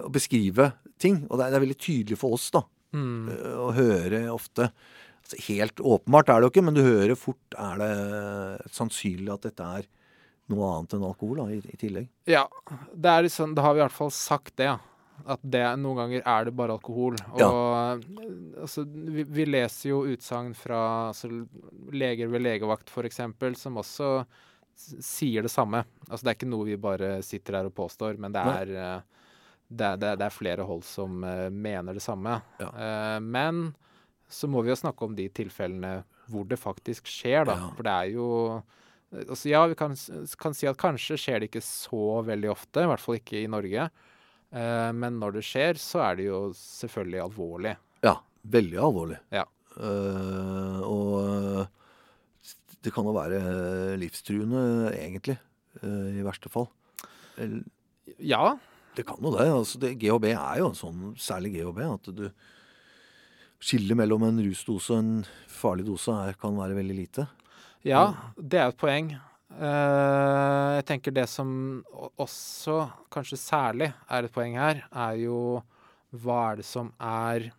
å 0.05 0.11
beskrive 0.13 0.71
ting. 1.01 1.25
Og 1.27 1.35
det 1.35 1.49
er, 1.49 1.51
det 1.51 1.59
er 1.59 1.65
veldig 1.65 1.79
tydelig 1.83 2.19
for 2.21 2.37
oss, 2.37 2.47
da. 2.55 2.63
Mm. 2.95 3.27
eh, 3.35 3.59
Å 3.59 3.69
høre 3.75 4.23
ofte 4.31 4.71
Helt 5.47 5.79
åpenbart 5.79 6.29
er 6.29 6.39
det 6.41 6.47
jo 6.47 6.51
ikke, 6.53 6.63
men 6.67 6.77
du 6.77 6.81
hører 6.85 7.15
fort 7.19 7.57
er 7.57 7.81
det 7.81 7.91
sannsynlig 8.75 9.33
at 9.33 9.47
dette 9.49 9.67
er 9.81 9.89
noe 10.51 10.67
annet 10.75 10.93
enn 10.97 11.03
alkohol 11.07 11.37
da, 11.43 11.45
i, 11.55 11.59
i 11.71 11.77
tillegg. 11.79 12.07
Ja, 12.27 12.45
det 12.93 13.11
er 13.13 13.27
sånn, 13.31 13.53
da 13.55 13.63
har 13.63 13.73
vi 13.77 13.79
i 13.79 13.85
hvert 13.85 13.95
fall 13.95 14.11
sagt 14.15 14.55
det. 14.59 14.65
ja. 14.71 14.79
At 15.29 15.37
det, 15.45 15.61
noen 15.77 15.99
ganger 15.99 16.23
er 16.25 16.45
det 16.47 16.51
bare 16.57 16.73
alkohol. 16.73 17.13
Og 17.35 17.39
Ja. 17.39 17.49
altså, 18.63 18.81
vi, 18.89 19.21
vi 19.29 19.43
leser 19.45 19.91
jo 19.91 19.99
utsagn 20.09 20.55
fra 20.57 20.79
altså, 21.11 21.29
leger 21.93 22.31
ved 22.33 22.41
legevakt 22.41 22.89
f.eks. 22.89 23.19
som 23.61 23.77
også 23.77 24.07
sier 24.81 25.45
det 25.45 25.51
samme. 25.53 25.83
Altså, 26.09 26.23
det 26.25 26.31
er 26.31 26.39
ikke 26.39 26.49
noe 26.49 26.65
vi 26.71 26.77
bare 26.81 27.11
sitter 27.23 27.59
her 27.59 27.69
og 27.69 27.75
påstår, 27.77 28.17
men 28.17 28.33
det 28.33 28.41
er, 28.41 28.71
eh, 28.73 29.29
det, 29.69 29.85
er- 29.91 30.01
det, 30.01 30.09
er- 30.09 30.17
det 30.23 30.25
er 30.25 30.33
flere 30.39 30.65
hold 30.65 30.81
som 30.89 31.21
uh, 31.23 31.49
mener 31.53 31.93
det 31.93 32.01
samme. 32.03 32.39
Ja. 32.59 32.71
Uh, 32.73 33.19
men 33.21 33.61
så 34.31 34.47
må 34.49 34.61
vi 34.63 34.71
jo 34.71 34.79
snakke 34.79 35.05
om 35.05 35.15
de 35.17 35.27
tilfellene 35.35 36.01
hvor 36.31 36.45
det 36.47 36.57
faktisk 36.61 37.09
skjer, 37.11 37.43
da. 37.49 37.57
Ja. 37.59 37.69
For 37.75 37.87
det 37.87 37.97
er 37.97 38.13
jo 38.15 38.29
Altså, 39.11 39.49
ja, 39.51 39.65
vi 39.67 39.75
kan, 39.75 39.91
kan 40.39 40.53
si 40.55 40.69
at 40.69 40.77
kanskje 40.79 41.17
skjer 41.19 41.41
det 41.43 41.49
ikke 41.49 41.59
så 41.67 42.21
veldig 42.23 42.47
ofte, 42.53 42.79
i 42.79 42.87
hvert 42.87 43.01
fall 43.03 43.17
ikke 43.17 43.41
i 43.41 43.49
Norge. 43.51 43.89
Eh, 44.55 44.91
men 44.95 45.17
når 45.19 45.33
det 45.35 45.41
skjer, 45.43 45.75
så 45.83 45.99
er 46.05 46.15
det 46.15 46.29
jo 46.29 46.37
selvfølgelig 46.55 47.19
alvorlig. 47.25 47.73
Ja, 48.07 48.13
veldig 48.55 48.79
alvorlig. 48.79 49.17
Ja. 49.35 49.43
Eh, 49.75 50.79
og 50.87 51.17
eh, 51.19 51.67
det 52.87 52.93
kan 52.95 53.03
jo 53.09 53.17
være 53.19 53.41
livstruende, 53.99 54.63
egentlig. 54.95 55.35
eh, 55.83 56.07
I 56.21 56.23
verste 56.23 56.47
fall. 56.55 56.69
Eller, 57.35 57.67
Ja, 58.17 58.55
det 58.95 59.05
kan 59.11 59.19
jo 59.19 59.35
det. 59.35 59.49
altså 59.51 59.79
det. 59.83 59.91
GHB 60.01 60.31
er 60.37 60.63
jo 60.63 60.71
en 60.71 60.79
sånn, 60.79 61.03
særlig 61.19 61.57
GHB, 61.59 61.83
at 61.99 62.09
du 62.15 62.29
Skillet 63.61 63.97
mellom 63.97 64.23
en 64.25 64.41
rusdose 64.41 64.93
og 64.95 65.03
en 65.03 65.11
farlig 65.51 65.85
dose 65.85 66.13
er, 66.25 66.37
kan 66.39 66.55
være 66.57 66.77
veldig 66.79 66.97
lite. 66.97 67.27
ja 67.85 68.07
det 68.37 68.59
er 68.59 68.71
et 68.71 68.79
poeng. 68.81 69.11
Eh, 69.51 70.69
jeg 70.79 70.85
tenker 70.89 71.13
det 71.13 71.27
som 71.29 71.49
også, 72.17 72.85
kanskje 73.13 73.37
særlig, 73.37 73.91
er 74.09 74.25
et 74.25 74.33
poeng 74.33 74.57
her, 74.57 74.85
er 74.89 75.19
jo 75.21 75.61
hva 76.11 76.39
er 76.51 76.61
det 76.61 76.67
som 76.67 76.91
er 76.97 77.51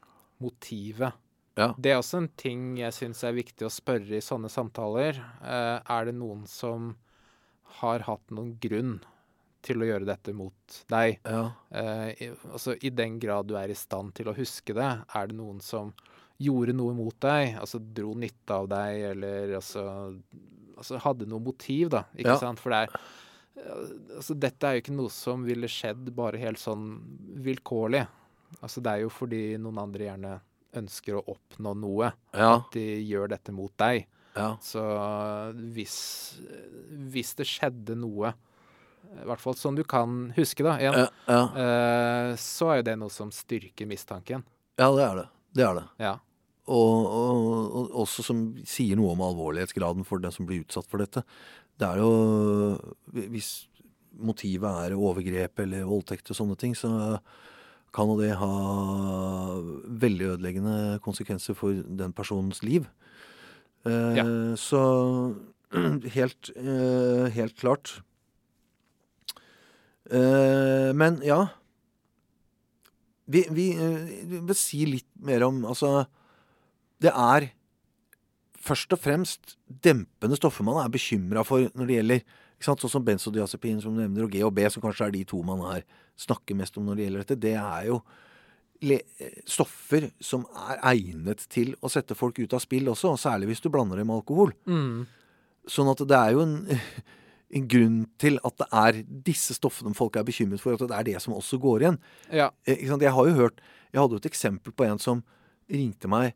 motivet? 0.43 1.15
Ja. 1.57 1.71
Det 1.77 1.93
er 1.93 2.01
også 2.01 2.23
en 2.23 2.31
ting 2.41 2.79
jeg 2.81 2.97
syns 2.97 3.23
er 3.29 3.37
viktig 3.37 3.67
å 3.69 3.73
spørre 3.73 4.17
i 4.17 4.25
sånne 4.25 4.49
samtaler. 4.53 5.21
Eh, 5.45 5.79
er 5.79 6.09
det 6.09 6.17
noen 6.17 6.47
som 6.49 6.95
har 7.79 8.05
hatt 8.09 8.33
noen 8.33 8.57
grunn 8.61 8.99
til 9.63 9.83
å 9.83 9.87
gjøre 9.89 10.07
dette 10.09 10.33
mot 10.35 10.79
deg? 10.91 11.21
Ja. 11.25 11.45
Eh, 11.71 12.09
i, 12.27 12.31
altså, 12.51 12.75
I 12.83 12.91
den 12.91 13.19
grad 13.23 13.47
du 13.51 13.57
er 13.59 13.71
i 13.73 13.79
stand 13.79 14.15
til 14.19 14.29
å 14.33 14.37
huske 14.37 14.75
det, 14.77 14.91
er 15.15 15.27
det 15.31 15.37
noen 15.39 15.61
som 15.63 15.93
gjorde 16.43 16.75
noe 16.75 16.95
mot 16.99 17.15
deg, 17.23 17.57
altså 17.63 17.79
dro 17.79 18.15
nytte 18.19 18.51
av 18.57 18.67
deg, 18.73 19.03
eller 19.13 19.53
altså, 19.61 19.85
altså 20.77 20.99
hadde 21.05 21.29
noe 21.31 21.41
motiv, 21.45 21.91
da. 21.95 22.05
Ikke 22.17 22.35
Ja. 22.35 22.39
sant? 22.43 22.59
For 22.63 22.71
det 22.75 22.85
er 22.89 22.97
Altså, 24.17 24.33
dette 24.35 24.65
er 24.65 24.75
jo 24.79 24.81
ikke 24.81 24.95
noe 24.97 25.11
som 25.13 25.43
ville 25.45 25.69
skjedd 25.69 26.07
bare 26.17 26.39
helt 26.41 26.59
sånn 26.59 26.87
vilkårlig. 27.45 28.01
Altså, 28.65 28.81
det 28.83 28.91
er 28.95 29.03
jo 29.05 29.11
fordi 29.13 29.59
noen 29.61 29.79
andre 29.79 30.07
gjerne 30.09 30.31
ønsker 30.81 31.19
å 31.19 31.25
oppnå 31.35 31.75
noe. 31.77 32.09
Ja. 32.33 32.63
De 32.73 32.81
gjør 33.05 33.29
dette 33.29 33.53
mot 33.53 33.71
deg. 33.79 34.07
ja. 34.35 34.57
Så 34.65 34.81
hvis, 35.77 35.99
hvis 37.13 37.35
det 37.39 37.47
skjedde 37.47 37.95
noe, 38.01 38.33
i 39.21 39.27
hvert 39.29 39.41
fall 39.43 39.55
sånn 39.59 39.77
du 39.77 39.83
kan 39.85 40.33
huske, 40.37 40.65
da, 40.65 40.79
igjen, 40.81 40.95
Ja, 41.03 41.09
ja. 41.29 41.41
eh, 41.63 42.37
så 42.41 42.71
er 42.73 42.77
jo 42.81 42.87
det 42.91 42.99
noe 42.99 43.11
som 43.13 43.31
styrker 43.35 43.87
mistanken. 43.91 44.45
ja, 44.79 44.89
det 44.97 45.05
er 45.05 45.17
det. 45.23 45.27
Det 45.55 45.65
er 45.69 45.75
det. 45.75 45.85
Ja. 46.01 46.15
Og, 46.73 47.07
og, 47.07 47.75
og 47.77 47.91
også 48.07 48.23
som 48.25 48.39
sier 48.65 48.97
noe 48.97 49.13
om 49.13 49.21
alvorlighetsgraden 49.27 50.05
for 50.09 50.23
den 50.23 50.33
som 50.33 50.47
blir 50.47 50.63
utsatt 50.65 50.87
for 50.89 51.03
dette. 51.03 51.25
Det 51.77 51.89
er 51.89 51.99
jo 51.99 52.79
Hvis 53.13 53.67
motivet 54.23 54.69
er 54.87 54.95
overgrep 54.97 55.59
eller 55.65 55.85
voldtekt 55.89 56.31
og 56.31 56.37
sånne 56.39 56.57
ting, 56.61 56.75
så 56.79 57.19
kan 57.93 58.09
jo 58.09 58.17
det 58.21 58.35
ha 58.41 58.49
veldig 60.05 60.31
ødeleggende 60.37 60.77
konsekvenser 61.05 61.57
for 61.59 61.73
den 61.85 62.13
personens 62.17 62.63
liv. 62.65 62.87
Eh, 63.85 64.17
Ja. 64.17 64.25
Så 64.57 64.81
helt, 66.17 66.51
eh, 66.57 67.29
helt 67.35 67.57
klart. 67.61 68.01
Eh, 70.13 70.91
men 70.93 71.23
ja 71.25 71.47
Vi, 73.25 73.47
vi, 73.49 73.71
uh, 73.79 74.03
vi 74.29 74.41
vil 74.43 74.59
si 74.59 74.83
litt 74.85 75.09
mer 75.25 75.47
om 75.47 75.63
Altså, 75.65 76.05
det 77.01 77.13
er 77.15 77.49
først 78.63 78.93
og 78.93 79.01
fremst 79.01 79.57
dempende 79.67 80.37
stoffer 80.37 80.67
man 80.67 80.83
er 80.83 80.93
bekymra 80.93 81.43
for 81.47 81.65
når 81.73 81.89
det 81.89 81.97
gjelder 81.97 82.21
ikke 82.23 82.69
sant? 82.69 82.83
Sånn 82.85 82.93
som 82.93 83.07
benzodiazepin, 83.07 83.81
som 83.83 83.97
du 83.97 84.05
nevner, 84.05 84.29
og 84.29 84.31
GHB, 84.31 84.61
som 84.71 84.85
kanskje 84.85 85.09
er 85.09 85.15
de 85.17 85.25
to 85.27 85.41
man 85.43 85.65
her 85.67 85.81
snakker 86.21 86.55
mest 86.55 86.77
om 86.79 86.87
når 86.87 86.99
det 86.99 87.07
gjelder 87.07 87.25
dette. 87.25 87.39
Det 87.43 87.55
er 87.59 87.89
jo 87.89 87.97
stoffer 89.51 90.09
som 90.23 90.45
er 90.69 90.79
egnet 90.93 91.43
til 91.51 91.75
å 91.83 91.91
sette 91.91 92.15
folk 92.19 92.39
ut 92.39 92.55
av 92.55 92.63
spill 92.63 92.93
også, 92.93 93.17
og 93.17 93.19
særlig 93.19 93.51
hvis 93.51 93.65
du 93.65 93.71
blander 93.73 93.99
det 93.99 94.07
med 94.07 94.21
alkohol. 94.21 94.55
Mm. 94.71 95.03
Sånn 95.71 95.91
at 95.91 96.03
det 96.07 96.19
er 96.19 96.37
jo 96.37 96.47
en, 96.47 96.57
en 97.53 97.69
grunn 97.69 97.99
til 98.21 98.39
at 98.47 98.57
det 98.61 98.69
er 98.73 98.99
disse 99.29 99.57
stoffene 99.59 99.95
folk 99.97 100.17
er 100.17 100.27
bekymret 100.27 100.63
for, 100.63 100.77
at 100.77 100.89
det 100.89 100.97
er 100.97 101.09
det 101.11 101.23
som 101.25 101.35
også 101.37 101.59
går 101.61 101.85
igjen. 101.85 101.99
Ja. 102.33 102.51
Eh? 102.65 102.85
Jeg 102.89 103.13
har 103.13 103.29
jo 103.29 103.37
hørt 103.37 103.61
Jeg 103.93 104.01
hadde 104.01 104.17
jo 104.17 104.23
et 104.23 104.31
eksempel 104.31 104.73
på 104.73 104.87
en 104.89 105.01
som 105.03 105.21
ringte 105.69 106.09
meg, 106.09 106.33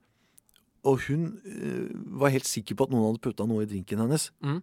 og 0.84 1.00
hun 1.08 1.38
eh, 1.48 1.88
var 2.20 2.34
helt 2.34 2.48
sikker 2.48 2.76
på 2.76 2.84
at 2.84 2.92
noen 2.92 3.08
hadde 3.08 3.22
putta 3.24 3.46
noe 3.48 3.64
i 3.64 3.70
drinken 3.70 4.02
hennes. 4.04 4.28
Mm. 4.44 4.60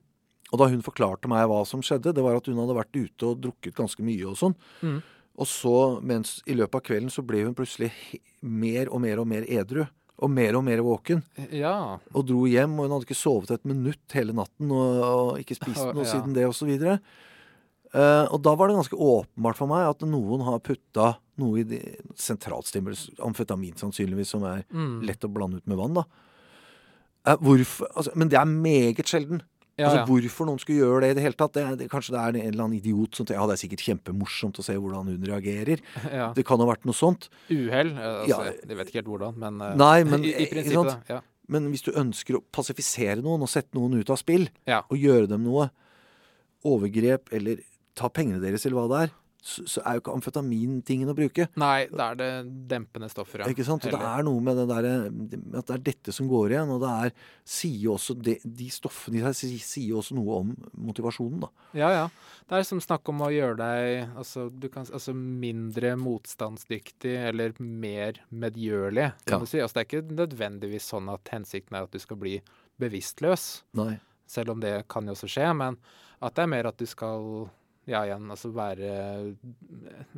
Og 0.53 0.61
da 0.61 0.67
hun 0.69 0.85
forklarte 0.85 1.29
meg 1.31 1.47
hva 1.49 1.63
som 1.65 1.81
skjedde, 1.81 2.13
det 2.13 2.23
var 2.23 2.37
at 2.37 2.47
hun 2.47 2.59
hadde 2.61 2.77
vært 2.77 2.93
ute 2.93 3.31
og 3.31 3.41
drukket 3.41 3.75
ganske 3.79 4.05
mye 4.05 4.29
og 4.29 4.37
sånn. 4.37 4.53
Mm. 4.85 5.01
Og 5.41 5.49
så, 5.49 5.75
mens 6.05 6.37
i 6.45 6.53
løpet 6.53 6.77
av 6.77 6.85
kvelden, 6.85 7.09
så 7.09 7.25
ble 7.25 7.41
hun 7.47 7.57
plutselig 7.57 7.89
mer 8.45 8.91
og 8.93 9.01
mer 9.01 9.23
og 9.23 9.29
mer 9.29 9.47
edru. 9.49 9.87
Og 10.21 10.29
mer 10.29 10.55
og 10.55 10.63
mer 10.63 10.77
våken. 10.85 11.23
ja. 11.51 11.97
Og 12.13 12.25
dro 12.29 12.45
hjem, 12.45 12.75
og 12.79 12.85
hun 12.85 12.91
hadde 12.93 13.07
ikke 13.07 13.17
sovet 13.17 13.51
et 13.51 13.65
minutt 13.65 14.13
hele 14.13 14.31
natten. 14.37 14.69
Og, 14.71 14.99
og 15.03 15.39
ikke 15.41 15.55
spist 15.57 15.81
noe 15.93 16.03
Ja. 16.05 16.11
siden 16.13 16.33
det, 16.35 16.45
og 16.45 16.53
så 16.53 16.65
videre. 16.69 16.99
Eh, 17.93 18.25
og 18.33 18.41
da 18.41 18.53
var 18.55 18.67
det 18.69 18.77
ganske 18.77 18.97
åpenbart 18.97 19.57
for 19.57 19.67
meg 19.69 19.87
at 19.89 19.99
noen 20.07 20.41
har 20.45 20.59
putta 20.65 21.15
noe 21.37 21.59
i 21.59 21.63
de, 21.63 21.79
sentralstimulus, 22.17 23.07
amfetamin 23.21 23.73
sannsynligvis, 23.77 24.27
som 24.33 24.43
er 24.45 24.63
Mm. 24.71 25.01
lett 25.05 25.21
å 25.25 25.33
blande 25.33 25.57
ut 25.57 25.67
med 25.67 25.77
vann, 25.77 25.93
da. 25.93 26.03
Uh, 27.25 27.37
hvorfor, 27.37 27.87
altså, 27.95 28.11
men 28.15 28.27
det 28.29 28.37
er 28.37 28.45
meget 28.45 29.05
sjelden. 29.07 29.41
Ja, 29.73 29.87
altså, 29.89 29.99
ja. 30.03 30.05
Hvorfor 30.05 30.45
noen 30.45 30.59
skulle 30.61 30.83
gjøre 30.83 30.99
det 31.01 31.07
i 31.11 31.17
det 31.17 31.23
hele 31.25 31.37
tatt, 31.39 31.55
det, 31.57 31.63
det, 31.79 31.87
kanskje 31.89 32.13
det 32.13 32.19
er 32.21 32.35
en 32.37 32.47
eller 32.51 32.63
annen 32.67 32.77
idiot 32.77 33.17
som 33.17 33.25
tenker 33.25 33.39
ja, 33.41 33.47
det 33.49 33.55
er 33.55 33.61
sikkert 33.63 33.85
kjempemorsomt 33.87 34.59
å 34.61 34.65
se 34.65 34.75
hvordan 34.77 35.09
hun 35.09 35.23
reagerer. 35.25 35.81
ja. 36.19 36.27
Det 36.37 36.45
kan 36.45 36.61
ha 36.61 36.67
vært 36.69 36.85
noe 36.85 36.93
sånt. 36.97 37.29
Uhell. 37.49 37.89
eh, 37.97 38.19
Altså. 38.23 38.51
Jeg 38.61 38.77
vet 38.77 38.91
ikke 38.91 38.99
helt 39.01 39.09
hvordan, 39.15 39.39
men, 39.41 39.57
eh, 39.65 39.77
Nei, 39.81 39.95
men 40.05 40.27
i, 40.29 40.35
i 40.45 40.49
prinsippet, 40.51 41.07
da. 41.09 41.21
Men 41.53 41.65
hvis 41.73 41.83
du 41.83 41.89
ønsker 41.99 42.37
å 42.37 42.43
pasifisere 42.55 43.17
noen 43.25 43.41
og 43.43 43.49
sette 43.51 43.73
noen 43.75 43.97
ut 43.99 44.13
av 44.13 44.21
spill, 44.21 44.45
og 44.85 44.93
gjøre 44.95 45.27
dem 45.33 45.43
noe 45.49 45.67
overgrep 46.63 47.33
eller 47.35 47.59
ta 47.97 48.07
pengene 48.13 48.39
deres 48.41 48.63
eller 48.65 48.77
hva 48.79 48.85
det 48.93 49.01
er, 49.07 49.11
så, 49.43 49.65
så 49.67 49.81
er 49.83 49.97
jo 49.97 50.01
ikke 50.05 50.13
amfetamin 50.15 50.77
tingen 50.87 51.09
å 51.11 51.15
bruke. 51.17 51.49
Nei, 51.59 51.85
da 51.91 52.05
er 52.13 52.19
det 52.21 52.27
dempende 52.71 53.09
stoffer, 53.11 53.43
ja. 53.43 53.49
Ikke 53.51 53.65
sant? 53.67 53.83
Det 53.83 53.97
er 53.99 54.23
noe 54.23 54.39
med 54.45 54.55
det 54.55 54.65
der, 54.69 54.87
at 55.59 55.67
det 55.67 55.75
er 55.75 55.81
dette 55.89 56.13
som 56.15 56.29
går 56.31 56.53
igjen. 56.55 56.71
Og 56.71 56.79
det 56.79 56.91
er, 57.09 57.11
sier 57.43 57.89
også 57.91 58.15
de, 58.23 58.37
de 58.45 58.69
stoffene 58.71 59.19
her 59.25 59.35
sier 59.35 59.97
også 59.99 60.15
noe 60.15 60.37
om 60.45 60.53
motivasjonen, 60.87 61.43
da. 61.43 61.49
Ja, 61.75 61.89
ja. 61.91 62.05
Det 62.47 62.61
er 62.61 62.65
som 62.67 62.79
snakk 62.83 63.07
om 63.11 63.21
å 63.23 63.29
gjøre 63.33 63.55
deg 63.59 64.15
altså, 64.19 64.47
du 64.51 64.69
kan, 64.71 64.87
altså, 64.95 65.13
mindre 65.15 65.93
motstandsdyktig 65.99 67.13
eller 67.29 67.53
mer 67.59 68.19
medgjørlig, 68.31 69.09
kan 69.25 69.37
Ja. 69.37 69.39
du 69.43 69.45
si. 69.45 69.59
Altså, 69.59 69.79
det 69.79 69.83
er 69.83 69.89
ikke 69.89 70.15
nødvendigvis 70.21 70.87
sånn 70.91 71.11
at 71.11 71.27
hensikten 71.35 71.75
er 71.77 71.83
at 71.87 71.91
du 71.91 71.99
skal 71.99 72.17
bli 72.19 72.37
bevisstløs, 72.79 73.63
Nei. 73.75 73.99
selv 74.27 74.51
om 74.55 74.59
det 74.63 74.87
kan 74.87 75.05
jo 75.07 75.13
også 75.15 75.27
skje, 75.29 75.51
men 75.55 75.77
at 76.23 76.35
det 76.35 76.43
er 76.43 76.51
mer 76.51 76.67
at 76.71 76.77
du 76.79 76.85
skal 76.87 77.49
ja, 77.85 78.05
igjen, 78.05 78.29
altså 78.31 78.51
være 78.55 78.91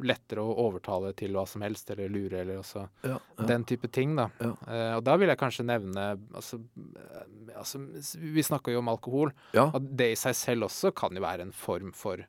lettere 0.05 0.43
å 0.43 0.53
overtale 0.67 1.13
til 1.17 1.33
hva 1.33 1.45
som 1.49 1.63
helst, 1.65 1.89
eller 1.93 2.11
lure, 2.13 2.43
eller 2.43 2.61
også 2.61 2.83
Ja, 3.05 3.15
ja. 3.15 3.47
Den 3.49 3.65
type 3.65 3.89
ting, 3.93 4.13
da. 4.19 4.27
Ja. 4.39 4.51
Eh, 4.67 4.91
og 4.99 5.03
da 5.07 5.15
vil 5.17 5.31
jeg 5.31 5.41
kanskje 5.41 5.65
nevne 5.65 6.05
altså, 6.35 6.59
eh, 6.77 7.25
altså 7.57 7.81
Vi 8.21 8.45
snakker 8.45 8.75
jo 8.75 8.83
om 8.83 8.93
alkohol. 8.93 9.33
At 9.55 9.89
det 9.97 10.11
i 10.13 10.19
seg 10.19 10.37
selv 10.37 10.69
også 10.69 10.93
kan 10.95 11.17
jo 11.17 11.25
være 11.25 11.47
en 11.47 11.55
form 11.55 11.91
for 11.95 12.21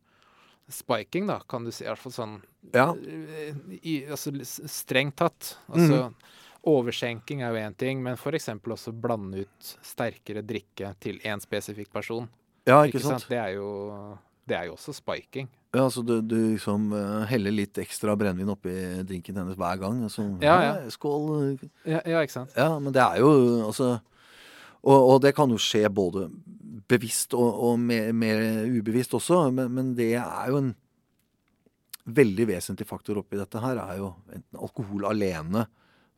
spiking, 0.72 1.28
da, 1.28 1.40
kan 1.48 1.66
du 1.66 1.70
si. 1.70 1.84
I 1.84 1.90
hvert 1.92 2.02
fall 2.02 2.16
sånn 2.16 2.38
ja. 2.72 2.88
eh, 2.96 3.54
i, 3.82 4.00
altså, 4.08 4.32
Strengt 4.42 5.20
tatt. 5.20 5.56
Altså 5.68 6.08
Overskjenking 6.66 7.44
er 7.46 7.52
jo 7.54 7.62
én 7.62 7.76
ting, 7.78 8.00
men 8.02 8.16
f.eks. 8.18 8.48
også 8.58 8.90
blande 8.90 9.44
ut 9.44 9.68
sterkere 9.86 10.42
drikke 10.42 10.96
til 10.98 11.20
én 11.22 11.38
spesifikk 11.38 11.92
person. 11.94 12.26
ja 12.66 12.80
Ikke 12.82 12.98
ikke 12.98 13.04
sant? 13.12 13.28
Det 13.30 13.38
er 13.38 13.52
jo 13.54 13.68
det 14.46 14.56
er 14.56 14.68
jo 14.68 14.76
også 14.76 14.94
spiking. 14.94 15.48
Ja, 15.74 15.84
altså 15.84 16.02
du, 16.06 16.20
du 16.24 16.36
liksom 16.54 16.88
eh, 16.96 17.24
heller 17.30 17.52
litt 17.52 17.78
ekstra 17.82 18.14
brennevin 18.16 18.52
oppi 18.54 18.72
drinken 19.04 19.40
hennes 19.40 19.58
hver 19.58 19.80
gang. 19.82 20.04
Altså, 20.06 20.24
Ja, 20.40 20.56
ja. 20.62 20.74
«Hei, 20.78 20.92
Skål. 20.94 21.58
Ja, 21.84 22.00
ja 22.06 22.22
ikke 22.24 22.36
sant? 22.38 22.54
Ja, 22.56 22.78
men 22.80 22.94
det 22.94 23.02
er 23.02 23.20
jo 23.24 23.32
altså 23.66 23.96
Og, 24.86 24.96
og 24.96 25.16
det 25.24 25.34
kan 25.34 25.50
jo 25.50 25.58
skje 25.58 25.88
både 25.90 26.28
bevisst 26.86 27.34
og, 27.34 27.48
og 27.66 27.80
mer, 27.82 28.12
mer 28.14 28.38
ubevisst 28.70 29.16
også, 29.18 29.48
men, 29.50 29.72
men 29.74 29.88
det 29.98 30.12
er 30.20 30.52
jo 30.52 30.60
en 30.60 30.68
veldig 32.06 32.46
vesentlig 32.52 32.86
faktor 32.86 33.18
oppi 33.18 33.38
dette 33.40 33.58
her, 33.58 33.80
er 33.82 33.98
jo 33.98 34.12
enten 34.30 34.60
alkohol 34.62 35.08
alene 35.10 35.64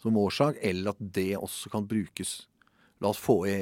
som 0.02 0.18
årsak, 0.20 0.58
eller 0.60 0.92
at 0.92 1.00
det 1.16 1.30
også 1.38 1.72
kan 1.72 1.86
brukes. 1.88 2.42
La 3.00 3.12
oss 3.12 3.20
få 3.22 3.46
i 3.46 3.52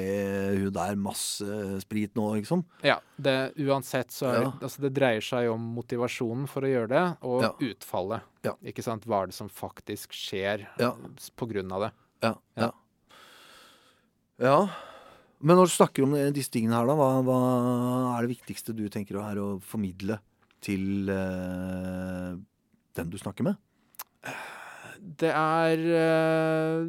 hun 0.57 0.71
der 0.73 0.95
masse 0.97 1.45
sprit 1.83 2.15
nå, 2.17 2.23
liksom. 2.39 2.63
Ja, 2.81 2.95
det, 3.21 3.53
uansett 3.61 4.09
så 4.09 4.25
er 4.31 4.33
Ja. 4.41 4.49
det, 4.49 4.63
altså 4.65 4.81
det 4.81 4.93
dreier 4.97 5.21
seg 5.21 5.51
om 5.51 5.61
motivasjonen 5.75 6.47
for 6.49 6.61
å 6.65 6.71
gjøre 6.71 6.89
det, 6.89 7.03
og 7.21 7.43
Ja. 7.43 7.51
utfallet. 7.61 8.21
Ja. 8.43 8.55
Ikke 8.65 8.81
sant? 8.83 9.05
Hva 9.05 9.21
er 9.23 9.27
det 9.27 9.35
som 9.37 9.49
faktisk 9.49 10.09
skjer 10.17 10.65
Ja. 10.79 10.91
på 11.37 11.47
grunn 11.51 11.71
av 11.71 11.81
det? 11.85 11.91
Ja. 12.23 12.33
Ja. 12.57 12.71
Ja. 12.71 12.71
ja. 14.39 14.69
Men 15.39 15.55
når 15.57 15.65
du 15.69 15.75
snakker 15.75 16.03
om 16.03 16.13
disse 16.33 16.49
tingene 16.49 16.73
her, 16.73 16.87
da, 16.89 16.95
hva, 16.97 17.21
hva 17.21 18.17
er 18.17 18.25
det 18.25 18.35
viktigste 18.37 18.73
du 18.75 18.87
tenker 18.89 19.19
er 19.21 19.37
å 19.37 19.61
formidle 19.61 20.17
til 20.65 21.07
uh, 21.13 22.33
den 22.97 23.09
du 23.13 23.17
snakker 23.21 23.43
med? 23.43 23.55
Det 25.07 25.29
er 25.31 25.81
eh, 25.95 26.81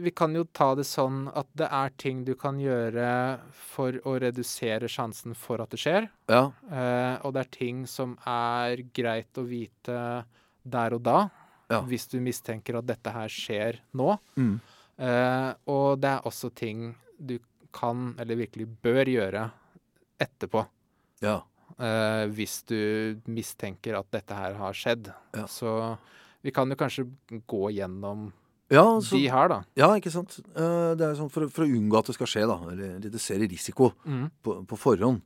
vi, 0.00 0.10
kan 0.16 0.32
jo 0.34 0.46
ta 0.56 0.70
det 0.78 0.86
sånn 0.88 1.26
at 1.36 1.48
det 1.60 1.66
er 1.68 1.90
ting 2.00 2.22
du 2.24 2.32
kan 2.38 2.56
gjøre 2.62 3.08
for 3.52 3.98
å 4.08 4.14
redusere 4.22 4.88
sjansen 4.88 5.34
for 5.36 5.60
at 5.60 5.74
det 5.74 5.80
skjer. 5.82 6.06
Ja. 6.32 6.46
eh, 6.72 7.18
og 7.26 7.34
det 7.36 7.42
er 7.44 7.50
ting 7.58 7.82
som 7.90 8.14
er 8.26 8.80
greit 8.96 9.36
å 9.36 9.44
vite 9.44 9.98
der 10.64 10.96
og 10.96 11.02
da, 11.04 11.18
Ja. 11.68 11.82
hvis 11.82 12.06
du 12.08 12.16
mistenker 12.22 12.78
at 12.78 12.86
dette 12.88 13.12
her 13.12 13.28
skjer 13.28 13.80
nå. 13.92 14.16
Mm. 14.38 14.54
Eh, 14.98 15.52
og 15.68 16.00
det 16.00 16.14
er 16.14 16.24
også 16.30 16.52
ting 16.54 16.94
du 17.18 17.36
kan, 17.76 18.14
eller 18.18 18.40
virkelig 18.40 18.68
bør 18.82 19.04
gjøre 19.04 19.50
etterpå. 20.22 20.64
Ja. 21.20 21.42
hvis 22.32 22.62
du 22.64 23.18
mistenker 23.28 23.98
at 23.98 24.06
dette 24.14 24.32
her 24.32 24.54
har 24.54 24.72
skjedd. 24.72 25.10
Så 25.50 25.98
vi 26.46 26.54
kan 26.54 26.70
jo 26.72 26.78
kanskje 26.78 27.06
gå 27.50 27.62
gjennom 27.76 28.28
Ja, 28.70 28.82
så, 29.02 29.14
de 29.18 29.28
her, 29.30 29.48
da. 29.52 29.60
ja, 29.78 29.92
ikke 29.98 30.10
sant. 30.10 30.40
Eh, 30.56 30.94
det 30.98 31.04
er 31.06 31.14
sånn 31.18 31.30
for, 31.30 31.46
for 31.54 31.62
å 31.66 31.70
unngå 31.70 31.98
at 32.00 32.08
det 32.10 32.16
skal 32.16 32.26
skje, 32.32 32.46
da. 32.50 32.56
Eller 32.72 32.96
redusere 33.04 33.46
risiko 33.50 33.92
Mm. 34.06 34.28
på, 34.42 34.60
på 34.66 34.78
forhånd. 34.78 35.22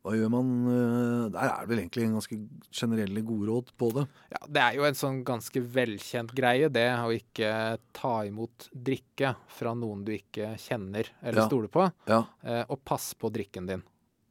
Hva 0.00 0.14
gjør 0.16 0.30
man 0.32 0.52
eh, 0.72 1.24
Der 1.34 1.42
er 1.50 1.58
det 1.60 1.68
vel 1.68 1.80
egentlig 1.82 2.06
en 2.06 2.14
ganske 2.16 2.36
generelle 2.72 3.20
gode 3.28 3.50
råd 3.50 3.72
på 3.76 3.90
det. 3.98 4.06
Ja, 4.32 4.40
Det 4.48 4.62
er 4.64 4.78
jo 4.78 4.86
en 4.88 4.96
sånn 4.96 5.18
ganske 5.28 5.60
velkjent 5.74 6.32
greie, 6.32 6.70
det 6.72 6.86
å 7.04 7.10
ikke 7.12 7.50
ta 7.92 8.14
imot 8.24 8.70
drikke 8.72 9.34
fra 9.58 9.74
noen 9.76 10.00
du 10.08 10.14
ikke 10.16 10.54
kjenner 10.56 11.04
eller 11.20 11.42
Ja. 11.42 11.48
stoler 11.50 11.68
på, 11.68 11.84
Ja, 12.08 12.22
eh, 12.48 12.64
og 12.70 12.80
pass 12.88 13.12
på 13.12 13.28
drikken 13.30 13.68
din. 13.68 13.82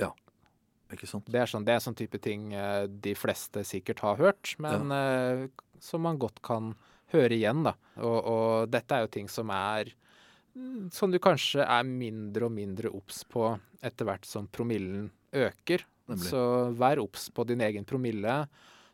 Ja, 0.02 0.10
ikke 0.92 1.06
sant? 1.06 1.30
Det 1.30 1.38
er 1.38 1.46
sånn, 1.46 1.66
det 1.70 1.76
er 1.78 1.86
sånn 1.86 1.94
type 2.02 2.18
ting 2.20 2.50
de 2.50 3.14
fleste 3.14 3.62
sikkert 3.62 4.00
har 4.02 4.18
hørt, 4.18 4.56
men 4.58 4.90
eh, 4.92 5.48
som 5.82 6.04
man 6.06 6.20
godt 6.22 6.42
kan 6.46 6.74
høre 7.14 7.34
igjen, 7.36 7.64
da. 7.66 7.74
Og, 7.98 8.18
og 8.20 8.72
dette 8.72 8.96
er 8.96 9.06
jo 9.06 9.12
ting 9.16 9.30
som 9.32 9.50
er 9.54 9.94
Som 10.92 11.12
du 11.14 11.20
kanskje 11.22 11.64
er 11.64 11.86
mindre 11.88 12.48
og 12.50 12.52
mindre 12.52 12.90
obs 12.92 13.22
på 13.30 13.46
etter 13.86 14.08
hvert 14.10 14.26
som 14.28 14.48
promillen 14.52 15.06
øker. 15.32 15.86
Nemlig. 16.10 16.26
Så 16.32 16.42
vær 16.76 17.00
obs 17.00 17.30
på 17.32 17.46
din 17.48 17.62
egen 17.62 17.86
promille, 17.86 18.48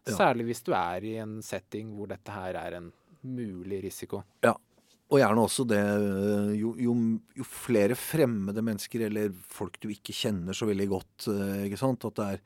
Ja. 0.06 0.14
særlig 0.14 0.46
hvis 0.46 0.62
du 0.62 0.72
er 0.78 1.02
i 1.02 1.16
en 1.18 1.40
setting 1.42 1.96
hvor 1.96 2.06
dette 2.12 2.30
her 2.30 2.54
er 2.60 2.76
en 2.78 2.92
mulig 3.24 3.80
risiko. 3.82 4.20
Og 4.46 5.18
gjerne 5.18 5.42
også 5.42 5.66
det 5.70 5.80
øh, 5.82 6.52
jo, 6.60 6.76
jo, 6.82 6.94
jo 7.38 7.44
flere 7.46 7.96
fremmede 7.96 8.62
mennesker 8.62 9.06
eller 9.06 9.34
folk 9.34 9.78
du 9.82 9.90
ikke 9.90 10.14
kjenner 10.14 10.54
så 10.54 10.66
veldig 10.66 10.88
godt, 10.90 11.28
øh, 11.30 11.66
ikke 11.66 11.78
sant 11.78 12.06
At 12.06 12.16
det 12.16 12.26
er 12.26 12.40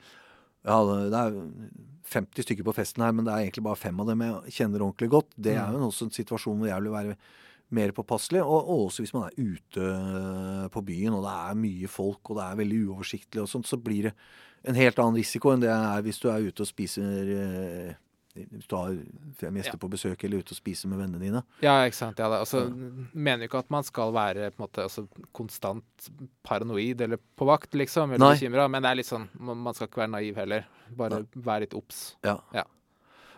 ja, 0.68 0.80
det 0.84 1.20
er 1.20 1.38
50 2.10 2.46
stykker 2.46 2.66
på 2.68 2.75
festen 2.80 3.04
her, 3.06 3.13
men 3.16 3.28
det 3.28 3.34
er 3.34 3.46
egentlig 3.46 3.66
bare 3.68 3.80
fem 3.80 4.01
av 4.01 4.10
dem 4.10 4.24
jeg 4.25 4.56
kjenner 4.58 4.84
ordentlig 4.86 5.12
godt. 5.13 5.32
Det 5.38 5.56
er 5.56 5.75
jo 5.75 5.86
også 5.88 6.08
en 6.08 6.16
situasjon 6.16 6.60
hvor 6.60 6.72
jeg 6.72 6.84
vil 6.84 6.96
være 6.96 7.16
mer 7.78 7.94
påpasselig. 7.96 8.42
Og, 8.42 8.60
og 8.60 8.86
også 8.88 9.06
hvis 9.06 9.16
man 9.16 9.30
er 9.30 9.38
ute 9.38 9.86
øh, 9.86 10.68
på 10.74 10.84
byen 10.86 11.16
og 11.18 11.24
det 11.25 11.34
er 11.36 11.63
mye 11.63 11.89
folk 11.92 12.32
og 12.32 12.39
det 12.39 12.46
er 12.46 12.62
veldig 12.63 12.84
uoversiktlig 12.89 13.44
og 13.44 13.50
sånt, 13.51 13.70
så 13.70 13.78
blir 13.82 14.10
det 14.10 14.16
en 14.68 14.75
helt 14.75 15.00
annen 15.00 15.20
risiko 15.20 15.54
enn 15.54 15.63
det 15.63 15.72
er 15.72 16.06
hvis 16.06 16.20
du 16.20 16.28
er 16.32 16.50
ute 16.50 16.66
og 16.66 16.70
spiser 16.70 17.34
øh, 17.36 17.92
Hvis 18.51 18.67
du 18.67 18.75
har 18.75 18.96
fem 19.38 19.53
gjester 19.60 19.74
Ja. 19.75 19.81
på 19.81 19.89
besøk 19.89 20.24
eller 20.24 20.39
ute 20.39 20.51
og 20.53 20.58
spiser 20.58 20.88
med 20.89 21.00
vennene 21.00 21.19
dine. 21.19 21.43
Ja, 21.62 21.86
ikke 21.86 21.96
sant. 21.96 22.17
Ja. 22.19 22.29
Altså, 22.39 22.63
Mener 23.13 23.43
jo 23.43 23.48
ikke 23.50 23.60
at 23.60 23.69
man 23.69 23.84
skal 23.84 24.12
være 24.13 24.51
måte, 24.58 24.84
altså, 24.84 25.08
konstant 25.34 26.10
paranoid 26.43 27.01
eller 27.01 27.17
på 27.38 27.46
vakt, 27.46 27.72
liksom, 27.74 28.13
eller 28.13 28.36
bekymra, 28.36 28.69
men 28.69 28.81
det 28.84 28.89
er 28.91 28.96
litt 28.96 29.05
sånn, 29.12 29.27
man 29.39 29.74
skal 29.74 29.88
ikke 29.88 30.01
være 30.08 30.12
naiv 30.12 30.36
heller. 30.36 30.65
Bare 30.96 31.25
være 31.36 31.62
litt 31.62 31.74
obs. 31.74 32.15
Ja. 32.24 32.39
Ja. 32.53 32.63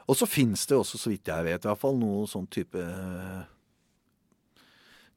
Og 0.07 0.15
så 0.17 0.27
fins 0.27 0.65
det 0.67 0.75
også, 0.77 0.97
så 0.97 1.09
vidt 1.09 1.25
jeg 1.25 1.43
vet, 1.45 1.63
i 1.65 1.67
hvert 1.69 1.77
fall 1.79 1.95
noe 1.97 2.25
sånn 2.27 2.47
type 2.49 2.75
eh, 2.75 3.43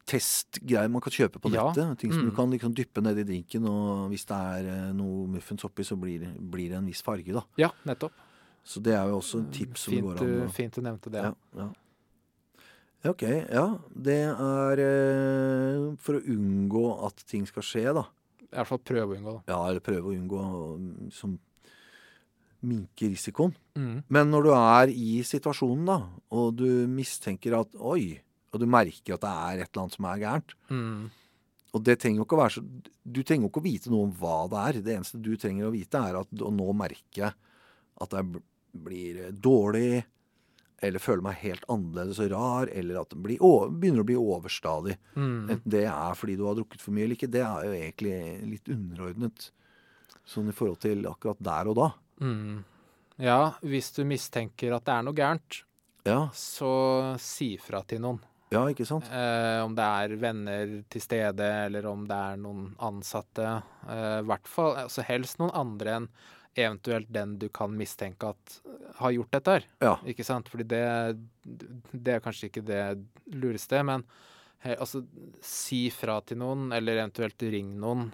testgreier 0.07 0.91
man 0.93 1.01
kan 1.01 1.13
kjøpe 1.15 1.41
på 1.41 1.51
Ja. 1.53 1.71
nettet. 1.73 1.99
Ting 1.99 2.13
som 2.13 2.23
Mm. 2.23 2.31
du 2.31 2.37
kan 2.37 2.51
liksom 2.51 2.75
dyppe 2.75 3.01
ned 3.03 3.19
i 3.19 3.25
drinken, 3.25 3.67
og 3.67 4.11
hvis 4.11 4.27
det 4.27 4.37
er 4.37 4.69
eh, 4.69 4.93
noe 4.93 5.27
muffens 5.27 5.65
oppi, 5.65 5.83
så 5.83 5.97
blir, 5.99 6.21
blir 6.39 6.69
det 6.69 6.77
en 6.77 6.87
viss 6.87 7.01
farge, 7.03 7.33
da. 7.33 7.43
Ja, 7.57 7.71
nettopp. 7.87 8.13
Så 8.65 8.81
det 8.81 8.95
er 8.97 9.09
jo 9.11 9.19
også 9.21 9.43
et 9.45 9.51
tips 9.59 9.83
som 9.87 9.93
Fint, 9.93 10.07
går 10.07 10.21
an 10.25 10.35
å 10.47 10.53
fint 10.57 10.77
du 10.79 10.81
nevnte 10.87 11.11
det. 11.13 11.23
ja, 11.27 11.33
ja. 11.61 11.71
Ja, 13.05 13.11
OK. 13.13 13.23
Ja, 13.29 13.65
det 13.93 14.15
er 14.33 14.81
eh, 14.81 15.81
for 16.01 16.17
å 16.17 16.23
unngå 16.33 16.85
at 17.05 17.19
ting 17.29 17.45
skal 17.45 17.67
skje, 17.67 17.83
da. 17.99 18.07
I 18.49 18.55
hvert 18.57 18.71
fall 18.71 18.81
prøve 18.81 19.13
å 19.13 19.19
unngå 19.19 19.35
da. 19.35 19.43
Ja, 19.53 19.59
eller 19.69 19.83
prøve 19.85 20.09
å 20.09 20.15
unngå 20.17 20.39
å 20.41 20.63
som 21.13 21.35
minke 22.65 23.11
risikoen. 23.13 23.53
Mm. 23.77 23.99
Men 24.09 24.31
når 24.33 24.47
du 24.47 24.53
er 24.57 24.93
i 24.95 25.19
situasjonen, 25.27 25.85
da, 25.91 25.99
og 26.33 26.55
du 26.63 26.69
mistenker 26.89 27.59
at 27.61 27.77
Oi! 27.77 28.15
Og 28.55 28.63
du 28.63 28.69
merker 28.71 29.17
at 29.17 29.25
det 29.27 29.35
er 29.35 29.61
et 29.65 29.69
eller 29.75 29.83
annet 29.83 29.97
som 29.99 30.07
er 30.09 30.21
gærent. 30.23 30.53
Mm. 30.71 31.05
Og 31.75 31.83
det 31.85 31.97
trenger 32.01 32.21
jo 32.23 32.25
ikke 32.29 32.37
å 32.37 32.43
være 32.45 32.55
så 32.55 32.63
Du 33.03 33.19
trenger 33.27 33.49
jo 33.49 33.51
ikke 33.51 33.61
å 33.65 33.67
vite 33.67 33.91
noe 33.93 34.07
om 34.07 34.13
hva 34.21 34.37
det 34.53 34.61
er. 34.63 34.79
Det 34.87 34.95
eneste 34.95 35.19
du 35.21 35.33
trenger 35.37 35.67
å 35.69 35.73
vite, 35.75 35.99
er 36.07 36.21
at 36.23 36.31
og 36.41 36.53
nå 36.55 36.69
merker 36.79 37.25
jeg 37.27 37.35
at 38.05 38.15
det 38.15 38.23
b- 38.33 38.41
blir 38.75 39.31
dårlig, 39.33 40.03
eller 40.85 41.01
føler 41.01 41.23
meg 41.25 41.39
helt 41.41 41.65
annerledes 41.73 42.19
og 42.21 42.33
rar, 42.35 42.69
eller 42.75 42.99
at 43.01 43.13
den 43.15 43.23
blir, 43.25 43.39
begynner 43.79 44.03
å 44.03 44.09
bli 44.09 44.17
overstadig. 44.21 44.97
Mm. 45.17 45.49
Enten 45.55 45.71
det 45.73 45.85
er 45.89 46.19
fordi 46.19 46.35
du 46.37 46.45
har 46.49 46.59
drukket 46.59 46.83
for 46.83 46.93
mye 46.97 47.07
eller 47.07 47.17
ikke, 47.19 47.31
det 47.33 47.45
er 47.47 47.69
jo 47.69 47.77
egentlig 47.79 48.17
litt 48.51 48.69
underordnet. 48.75 49.49
Sånn 50.29 50.49
i 50.49 50.57
forhold 50.57 50.81
til 50.85 51.05
akkurat 51.09 51.41
der 51.45 51.71
og 51.73 51.79
da. 51.79 51.89
Mm. 52.25 52.63
Ja, 53.23 53.41
hvis 53.63 53.93
du 53.97 54.03
mistenker 54.09 54.75
at 54.77 54.85
det 54.89 54.95
er 54.99 55.07
noe 55.07 55.17
gærent, 55.17 55.63
Ja, 56.05 56.27
så 56.37 57.15
si 57.23 57.55
fra 57.57 57.81
til 57.89 58.03
noen. 58.05 58.19
ja 58.53 58.67
ikke 58.69 58.85
sant? 58.85 59.07
Eh, 59.09 59.61
om 59.65 59.73
det 59.75 59.85
er 59.85 60.17
venner 60.21 60.75
til 60.93 61.01
stede, 61.01 61.47
eller 61.65 61.87
om 61.89 62.03
det 62.07 62.19
er 62.33 62.37
noen 62.43 62.75
ansatte. 62.85 63.63
Eh, 63.89 64.21
hvert 64.29 64.47
fall, 64.51 64.77
altså 64.85 65.03
helst 65.09 65.39
noen 65.41 65.55
andre 65.57 65.95
enn 66.01 66.09
eventuelt 66.57 67.09
den 67.13 67.37
du 67.39 67.49
kan 67.49 67.73
mistenke 67.77 68.29
at 68.35 68.59
har 69.01 69.11
gjort 69.17 69.31
dette 69.35 69.51
her. 69.57 69.65
Ja. 69.83 69.95
Ikke 70.07 70.25
sant? 70.27 70.49
Fordi 70.53 70.67
det, 70.71 70.83
det 71.93 72.15
er 72.15 72.23
kanskje 72.25 72.49
ikke 72.51 72.63
det 72.69 72.83
lureste, 73.35 73.81
men 73.85 74.05
he, 74.65 74.77
altså 74.77 75.03
si 75.43 75.89
fra 75.91 76.21
til 76.23 76.39
noen, 76.39 76.69
eller 76.73 77.03
eventuelt 77.05 77.43
ring 77.55 77.75
noen 77.81 78.13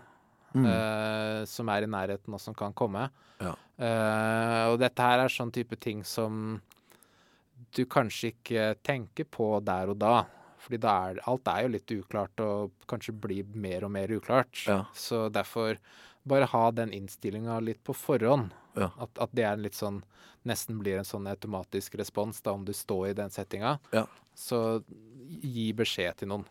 Mm. 0.50 0.64
eh, 0.66 1.44
som 1.46 1.68
er 1.70 1.84
i 1.84 1.86
nærheten 1.86 2.34
og 2.34 2.40
som 2.42 2.52
kan 2.58 2.72
komme. 2.74 3.04
Ja. 3.38 3.52
Eh, 3.78 4.64
og 4.72 4.80
dette 4.82 4.98
her 5.06 5.20
er 5.22 5.30
sånn 5.30 5.52
type 5.54 5.76
ting 5.78 6.00
som 6.02 6.56
du 7.76 7.84
kanskje 7.86 8.32
ikke 8.32 8.64
tenker 8.82 9.28
på 9.30 9.46
der 9.62 9.92
og 9.92 10.00
da. 10.02 10.24
Fordi 10.58 10.80
da 10.82 10.94
er, 11.12 11.20
alt 11.30 11.46
er 11.46 11.62
jo 11.62 11.70
litt 11.76 11.94
uklart, 11.94 12.42
og 12.42 12.72
kanskje 12.90 13.14
blir 13.14 13.46
mer 13.54 13.86
og 13.86 13.92
mer 13.94 14.10
uklart. 14.12 14.64
Ja. 14.66 14.80
Så 14.92 15.28
derfor 15.32 15.78
bare 16.28 16.48
ha 16.52 16.64
den 16.74 16.92
innstillinga 16.94 17.58
litt 17.64 17.82
på 17.84 17.94
forhånd. 17.96 18.54
Ja. 18.78 18.90
At, 19.00 19.16
at 19.18 19.32
det 19.36 19.44
er 19.46 19.56
en 19.56 19.66
litt 19.66 19.78
sånn 19.78 20.04
Nesten 20.48 20.78
blir 20.80 20.96
en 20.96 21.04
sånn 21.04 21.26
automatisk 21.28 21.98
respons 22.00 22.38
da 22.40 22.54
om 22.56 22.62
du 22.64 22.70
står 22.72 23.10
i 23.10 23.16
den 23.18 23.28
settinga. 23.28 23.74
Ja. 23.92 24.06
Så 24.32 24.80
gi 25.28 25.66
beskjed 25.76 26.16
til 26.22 26.30
noen. 26.30 26.46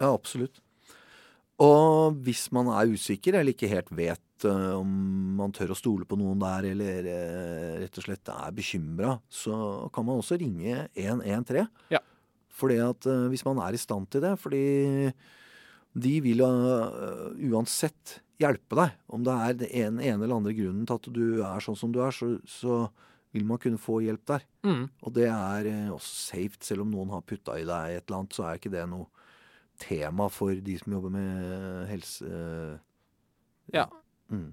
Ja, 0.00 0.10
absolutt. 0.12 0.60
Og 1.62 2.16
hvis 2.26 2.48
man 2.54 2.68
er 2.74 2.90
usikker 2.90 3.38
eller 3.38 3.54
ikke 3.54 3.70
helt 3.70 3.92
vet 3.94 4.46
uh, 4.48 4.74
om 4.80 4.88
man 5.38 5.54
tør 5.54 5.72
å 5.74 5.78
stole 5.78 6.06
på 6.08 6.18
noen 6.18 6.40
der, 6.42 6.66
eller 6.72 7.06
uh, 7.06 7.76
rett 7.84 8.00
og 8.00 8.08
slett 8.08 8.32
er 8.32 8.56
bekymra, 8.56 9.14
så 9.30 9.54
kan 9.94 10.06
man 10.08 10.18
også 10.18 10.38
ringe 10.40 10.88
113. 10.98 11.70
Ja. 11.94 12.02
Fordi 12.54 12.80
at 12.82 13.06
uh, 13.06 13.28
hvis 13.30 13.46
man 13.46 13.62
er 13.62 13.76
i 13.76 13.80
stand 13.80 14.10
til 14.10 14.24
det, 14.26 14.34
fordi 14.42 14.64
de 15.94 16.14
vil 16.24 16.42
uh, 16.42 17.30
uansett 17.50 18.18
hjelpe 18.42 18.78
deg. 18.78 18.94
Om 19.06 19.26
det 19.26 19.34
er 19.34 19.58
den 19.60 19.70
ene, 19.70 20.06
ene 20.10 20.26
eller 20.26 20.38
andre 20.40 20.54
grunnen 20.56 20.86
til 20.88 20.98
at 20.98 21.10
du 21.14 21.26
er 21.46 21.64
sånn 21.64 21.78
som 21.78 21.92
du 21.94 22.00
er, 22.02 22.14
så, 22.14 22.34
så 22.50 22.80
vil 23.34 23.46
man 23.46 23.60
kunne 23.62 23.80
få 23.82 24.00
hjelp 24.02 24.24
der. 24.30 24.46
Mm. 24.66 24.88
Og 25.06 25.14
det 25.14 25.28
er 25.30 25.70
uh, 25.70 25.94
også 25.98 26.18
safe, 26.32 26.58
selv 26.66 26.86
om 26.86 26.90
noen 26.94 27.14
har 27.14 27.26
putta 27.26 27.58
i 27.60 27.68
deg 27.68 27.98
et 27.98 28.08
eller 28.08 28.20
annet, 28.22 28.34
så 28.36 28.48
er 28.48 28.58
ikke 28.60 28.74
det 28.74 28.88
noe 28.90 29.08
tema 29.82 30.28
for 30.30 30.54
de 30.54 30.76
som 30.78 30.94
jobber 30.94 31.14
med 31.14 31.88
helse. 31.90 32.28
Ja. 33.74 33.88
Mm. 34.30 34.52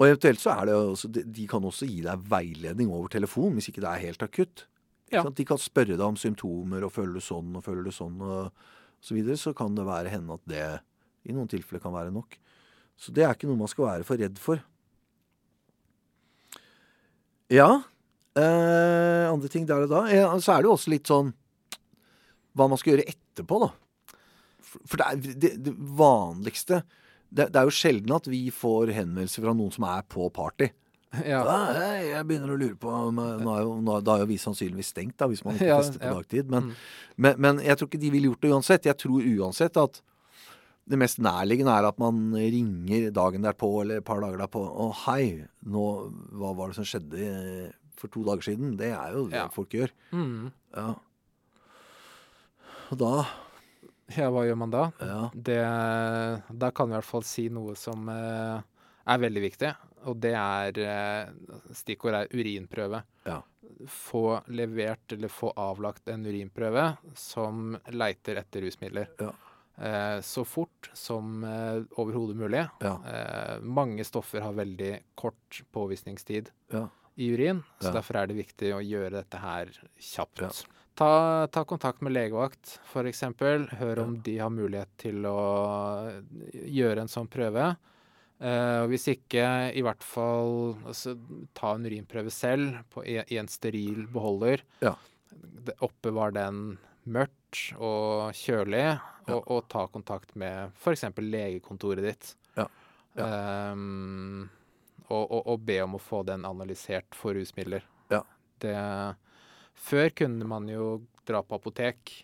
Og 0.00 0.08
eventuelt 0.08 0.40
så 0.40 0.54
er 0.54 0.68
det 0.70 0.74
også 0.74 1.10
De 1.12 1.46
kan 1.50 1.64
også 1.68 1.86
gi 1.88 2.00
deg 2.04 2.22
veiledning 2.30 2.90
over 2.90 3.10
telefon 3.12 3.58
hvis 3.58 3.68
ikke 3.70 3.82
det 3.84 3.90
er 3.90 4.06
helt 4.06 4.22
akutt. 4.24 4.66
Ja. 5.12 5.24
De 5.28 5.44
kan 5.44 5.60
spørre 5.60 5.98
deg 5.98 6.06
om 6.06 6.16
symptomer 6.16 6.86
og 6.86 6.94
føler 6.94 7.18
du 7.18 7.24
sånn 7.24 7.52
og 7.58 7.66
føler 7.66 7.84
du 7.84 7.92
sånn 7.92 8.16
og 8.24 8.62
så 9.02 9.16
videre. 9.16 9.38
Så 9.40 9.54
kan 9.56 9.74
det 9.76 9.86
være 9.88 10.12
hende 10.12 10.38
at 10.38 10.44
det 10.50 10.66
i 11.28 11.34
noen 11.34 11.50
tilfeller 11.50 11.82
kan 11.82 11.94
være 11.94 12.14
nok. 12.14 12.38
Så 12.98 13.14
det 13.14 13.24
er 13.26 13.34
ikke 13.34 13.50
noe 13.50 13.60
man 13.60 13.70
skal 13.70 13.88
være 13.88 14.06
for 14.06 14.20
redd 14.20 14.40
for. 14.42 14.62
Ja. 17.52 17.68
Eh, 18.38 19.28
andre 19.28 19.50
ting 19.52 19.66
der 19.68 19.84
og 19.84 19.92
da. 19.92 20.06
Ja, 20.12 20.32
så 20.40 20.54
er 20.54 20.62
det 20.62 20.70
jo 20.70 20.76
også 20.76 20.92
litt 20.92 21.10
sånn 21.10 21.32
hva 22.56 22.66
man 22.68 22.80
skal 22.80 22.94
gjøre 22.94 23.08
etterpå, 23.08 23.62
da. 23.62 23.70
For 24.72 25.00
det, 25.00 25.06
er, 25.06 25.38
det, 25.40 25.50
det 25.66 25.72
vanligste 25.76 26.82
det, 27.32 27.48
det 27.52 27.58
er 27.58 27.68
jo 27.68 27.74
sjelden 27.74 28.14
at 28.16 28.28
vi 28.28 28.46
får 28.52 28.92
henvendelser 28.96 29.44
fra 29.44 29.54
noen 29.56 29.72
som 29.72 29.86
er 29.88 30.04
på 30.08 30.28
party. 30.32 30.68
Ja. 31.12 31.42
Ja, 31.44 31.56
hei, 31.76 32.06
jeg 32.08 32.24
begynner 32.28 32.54
å 32.54 32.56
lure 32.56 32.76
på 32.80 32.88
eh, 32.88 33.10
nå 33.44 33.52
er 33.56 33.62
jo, 33.66 33.72
nå, 33.84 33.98
Da 34.00 34.14
er 34.16 34.22
jo 34.22 34.28
vi 34.30 34.38
sannsynligvis 34.40 34.94
stengt, 34.94 35.18
da, 35.20 35.26
hvis 35.28 35.42
man 35.44 35.58
ikke 35.58 35.66
Ja, 35.68 35.76
fester 35.82 36.00
på 36.00 36.08
ja. 36.08 36.14
dagtid. 36.20 36.48
Men, 36.54 36.70
Mm. 36.70 36.78
men, 37.26 37.34
men 37.44 37.60
jeg 37.66 37.76
tror 37.76 37.90
ikke 37.90 38.00
de 38.00 38.10
ville 38.14 38.30
gjort 38.30 38.40
det 38.46 38.52
uansett. 38.54 38.88
Jeg 38.88 38.96
tror 39.02 39.20
uansett 39.20 39.76
at 39.76 40.00
det 40.88 40.98
mest 40.98 41.20
nærliggende 41.22 41.74
er 41.78 41.86
at 41.90 41.98
man 42.00 42.32
ringer 42.34 43.10
dagen 43.14 43.44
derpå 43.44 43.68
eller 43.82 44.00
et 44.00 44.04
par 44.08 44.20
dager 44.24 44.40
derpå. 44.40 44.62
Å, 44.64 44.88
hei, 45.04 45.44
nå, 45.68 45.84
hva 46.32 46.54
var 46.56 46.72
det 46.72 46.80
som 46.80 46.88
skjedde 46.88 47.20
eh, 47.28 47.70
for 48.00 48.08
to 48.08 48.24
dager 48.26 48.48
siden? 48.48 48.72
Det 48.80 48.90
er 48.96 49.12
jo 49.14 49.28
det 49.30 49.44
folk 49.54 49.68
gjør. 49.76 49.92
Mm. 50.16 50.48
Ja. 50.74 50.88
Og 52.90 52.98
da 53.00 53.12
ja, 54.16 54.26
hva 54.28 54.42
gjør 54.44 54.58
man 54.60 54.72
da? 54.74 54.82
Det, 55.32 55.60
da 56.60 56.68
kan 56.74 56.88
vi 56.90 56.92
i 56.92 56.98
hvert 56.98 57.08
fall 57.08 57.22
si 57.24 57.46
noe 57.52 57.72
som 57.80 58.08
eh, 58.12 58.60
er 59.06 59.18
veldig 59.22 59.42
viktig, 59.42 59.70
og 60.10 60.18
det 60.22 60.34
er 60.38 60.78
eh, 60.82 61.30
Stikkord 61.74 62.14
er 62.20 62.30
urinprøve. 62.34 63.02
Ja. 63.26 63.40
Få 63.88 64.40
levert 64.54 65.12
eller 65.16 65.30
få 65.32 65.52
avlagt 65.58 66.08
en 66.12 66.26
urinprøve 66.26 66.92
som 67.18 67.76
leiter 67.90 68.36
etter 68.42 68.62
rusmidler. 68.66 69.08
Ja. 69.20 69.30
eh, 69.82 70.18
så 70.22 70.44
fort 70.46 70.90
som 70.94 71.42
eh, 71.44 71.80
overhodet 71.98 72.36
mulig. 72.38 72.64
Ja. 72.84 72.96
Eh, 73.06 73.56
mange 73.62 74.04
stoffer 74.06 74.40
har 74.44 74.52
veldig 74.58 74.92
kort 75.18 75.62
påvisningstid 75.72 76.50
Ja. 76.74 76.86
i 77.16 77.32
urin, 77.34 77.62
så 77.80 77.92
derfor 77.92 78.16
er 78.22 78.26
det 78.30 78.38
viktig 78.38 78.70
å 78.76 78.82
gjøre 78.84 79.18
dette 79.22 79.38
her 79.42 79.72
kjapt. 79.98 80.40
Ja. 80.46 80.52
Ta, 80.94 81.46
ta 81.48 81.62
kontakt 81.64 82.02
med 82.04 82.12
legevakt, 82.12 82.78
f.eks. 82.92 83.22
Hør 83.80 83.98
om 84.02 84.18
de 84.22 84.34
har 84.38 84.50
mulighet 84.52 84.90
til 85.00 85.24
å 85.24 86.12
gjøre 86.52 87.00
en 87.06 87.08
sånn 87.10 87.30
prøve. 87.32 87.70
Og 88.42 88.88
hvis 88.90 89.04
ikke, 89.12 89.42
i 89.78 89.82
hvert 89.86 90.02
fall 90.02 90.72
altså, 90.88 91.12
ta 91.54 91.74
en 91.76 91.84
urinprøve 91.86 92.30
selv 92.34 92.80
på, 92.90 93.04
i, 93.06 93.20
i 93.30 93.36
en 93.38 93.46
steril 93.48 94.06
beholder. 94.10 94.64
Ja. 94.82 94.96
Oppbevar 95.84 96.34
den 96.34 96.78
mørkt 97.06 97.72
og 97.78 98.32
kjølig, 98.34 98.82
Ja. 99.28 99.36
og, 99.36 99.44
og 99.46 99.68
ta 99.70 99.84
kontakt 99.86 100.34
med 100.34 100.72
f.eks. 100.82 101.04
legekontoret 101.22 102.02
ditt. 102.02 102.32
Ja. 102.58 102.66
Um, 103.72 104.48
og, 105.08 105.22
og, 105.30 105.42
og 105.52 105.62
be 105.66 105.76
om 105.84 105.94
å 105.98 106.00
få 106.02 106.22
den 106.26 106.42
analysert 106.48 107.14
for 107.14 107.36
rusmidler. 107.38 107.84
Ja. 108.10 108.22
Det, 108.62 108.74
før 109.86 110.10
kunne 110.18 110.46
man 110.48 110.66
jo 110.70 111.02
dra 111.28 111.42
på 111.46 111.58
apotek 111.60 112.18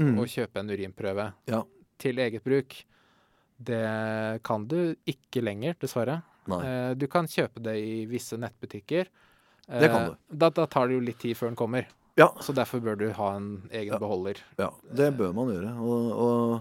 Mm. 0.00 0.14
og 0.22 0.24
kjøpe 0.32 0.56
en 0.62 0.70
urinprøve 0.72 1.24
Ja. 1.52 1.58
til 2.00 2.16
eget 2.18 2.40
bruk. 2.42 2.72
Det 3.64 4.42
kan 4.44 4.66
du 4.68 4.94
ikke 5.08 5.42
lenger, 5.44 5.74
dessverre. 5.80 6.20
Nei. 6.50 6.60
Eh, 6.66 6.94
du 6.98 7.06
kan 7.06 7.26
kjøpe 7.30 7.62
det 7.62 7.76
i 7.78 8.04
visse 8.10 8.36
nettbutikker. 8.40 9.06
Det 9.68 9.88
kan 9.90 10.02
Eh, 10.02 10.08
du. 10.10 10.36
Da, 10.36 10.50
da 10.50 10.66
tar 10.66 10.88
det 10.88 10.94
jo 10.98 11.00
litt 11.06 11.18
tid 11.22 11.36
før 11.38 11.52
den 11.52 11.56
kommer, 11.56 11.86
Ja. 12.18 12.28
så 12.40 12.52
derfor 12.52 12.80
bør 12.82 12.98
du 12.98 13.12
ha 13.12 13.36
en 13.36 13.68
egen 13.70 13.92
Ja. 13.94 13.98
beholder. 13.98 14.36
ja. 14.58 14.70
Det 14.92 15.16
bør 15.16 15.32
man 15.34 15.48
gjøre. 15.54 15.72
Og, 15.78 16.12
og 16.12 16.60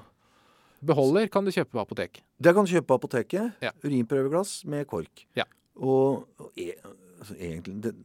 Beholder 0.84 1.28
kan 1.30 1.46
du 1.46 1.52
kjøpe 1.52 1.72
på 1.76 1.82
apotek. 1.82 2.22
det 2.42 2.54
kan 2.56 2.66
du 2.66 2.72
kjøpe 2.72 2.88
på 2.88 2.96
apoteket. 3.00 3.54
Ja. 3.62 3.72
Urinprøveglass 3.84 4.66
med 4.66 4.88
kork. 4.88 5.26
Ja. 5.36 5.44
Og, 5.78 6.28
og 6.40 6.52
e, 6.58 6.72
altså, 7.20 7.36
egentlig, 7.38 7.82
det, 7.84 7.96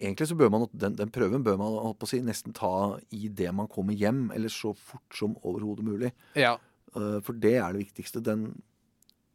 egentlig 0.00 0.26
så 0.28 0.34
bør 0.36 0.50
man 0.50 0.66
den, 0.74 0.96
den 0.96 1.10
prøven 1.10 1.44
bør 1.44 1.56
man 1.58 1.94
si, 2.06 2.18
nesten 2.20 2.52
ta 2.52 2.98
i 3.12 3.28
det 3.28 3.52
man 3.54 3.68
kommer 3.68 3.94
hjem, 3.94 4.30
eller 4.34 4.48
så 4.48 4.74
fort 4.76 5.14
som 5.14 5.36
overhodet 5.44 5.84
mulig. 5.84 6.12
Ja. 6.34 6.56
Eh, 6.96 7.20
For 7.20 7.32
det 7.36 7.54
er 7.60 7.72
det 7.76 7.84
viktigste. 7.86 8.22
Den, 8.24 8.62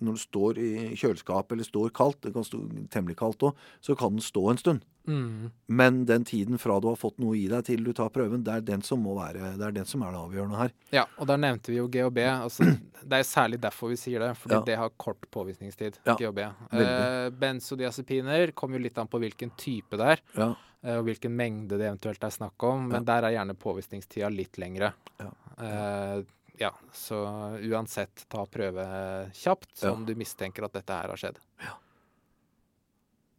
når 0.01 0.15
det 0.17 0.21
står 0.23 0.57
i 0.57 0.69
kjøleskapet 0.97 1.51
eller 1.53 1.63
står 1.67 1.91
kaldt, 1.93 2.21
det 2.25 2.33
kan 2.33 2.43
stå 2.43 2.63
temmelig 2.89 3.15
kaldt 3.19 3.43
òg, 3.45 3.53
så 3.85 3.93
kan 3.95 4.15
den 4.17 4.23
stå 4.25 4.49
en 4.49 4.57
stund. 4.57 4.81
Mm. 5.07 5.51
Men 5.67 6.05
den 6.05 6.23
tiden 6.25 6.57
fra 6.61 6.79
du 6.81 6.87
har 6.87 6.95
fått 6.97 7.17
noe 7.21 7.33
i 7.37 7.47
deg 7.49 7.63
til 7.65 7.83
du 7.83 7.91
tar 7.93 8.09
prøven, 8.13 8.43
det 8.45 8.53
er 8.53 8.61
den 8.65 8.81
som 8.85 8.99
må 9.01 9.15
være 9.17 9.55
det 9.57 9.65
er 9.65 9.71
den 9.73 9.85
som 9.89 10.01
er 10.05 10.11
det 10.13 10.19
avgjørende 10.21 10.57
her. 10.59 10.71
ja. 10.93 11.05
Og 11.17 11.25
der 11.29 11.37
nevnte 11.41 11.69
vi 11.73 11.77
jo 11.79 11.87
GHB. 11.87 12.17
Altså, 12.45 12.65
det 13.05 13.17
er 13.19 13.23
særlig 13.25 13.59
derfor 13.61 13.89
vi 13.89 13.95
sier 13.97 14.19
det, 14.21 14.35
fordi 14.37 14.55
Ja. 14.59 14.61
det 14.65 14.77
har 14.77 14.89
kort 14.97 15.25
påvisningstid. 15.33 15.97
Ja, 16.05 16.15
GHB. 16.17 16.39
Eh, 16.73 17.29
benzodiazepiner 17.75 18.51
kommer 18.53 18.77
jo 18.77 18.83
litt 18.85 18.97
an 19.01 19.07
på 19.09 19.19
hvilken 19.21 19.51
type 19.57 19.97
det 19.97 20.07
er. 20.15 20.21
Ja. 20.37 20.49
eh, 20.83 20.97
og 20.97 21.05
hvilken 21.05 21.33
mengde 21.37 21.77
det 21.77 21.85
eventuelt 21.89 22.23
er 22.23 22.29
snakk 22.33 22.63
om. 22.63 22.87
Men 22.89 23.05
der 23.05 23.23
er 23.23 23.35
gjerne 23.37 23.53
påvisningstida 23.57 24.29
litt 24.33 24.57
lengre. 24.57 24.93
Ja. 25.19 25.31
Eh, 25.61 26.23
ja, 26.61 26.71
så 26.93 27.17
uansett, 27.65 28.25
ta 28.29 28.45
prøve 28.45 28.85
kjapt 29.33 29.81
Ja. 29.83 29.91
om 29.95 30.05
du 30.05 30.13
mistenker 30.19 30.67
at 30.67 30.75
dette 30.77 30.93
her 30.93 31.09
har 31.13 31.19
skjedd. 31.19 31.39
Ja. 31.65 31.75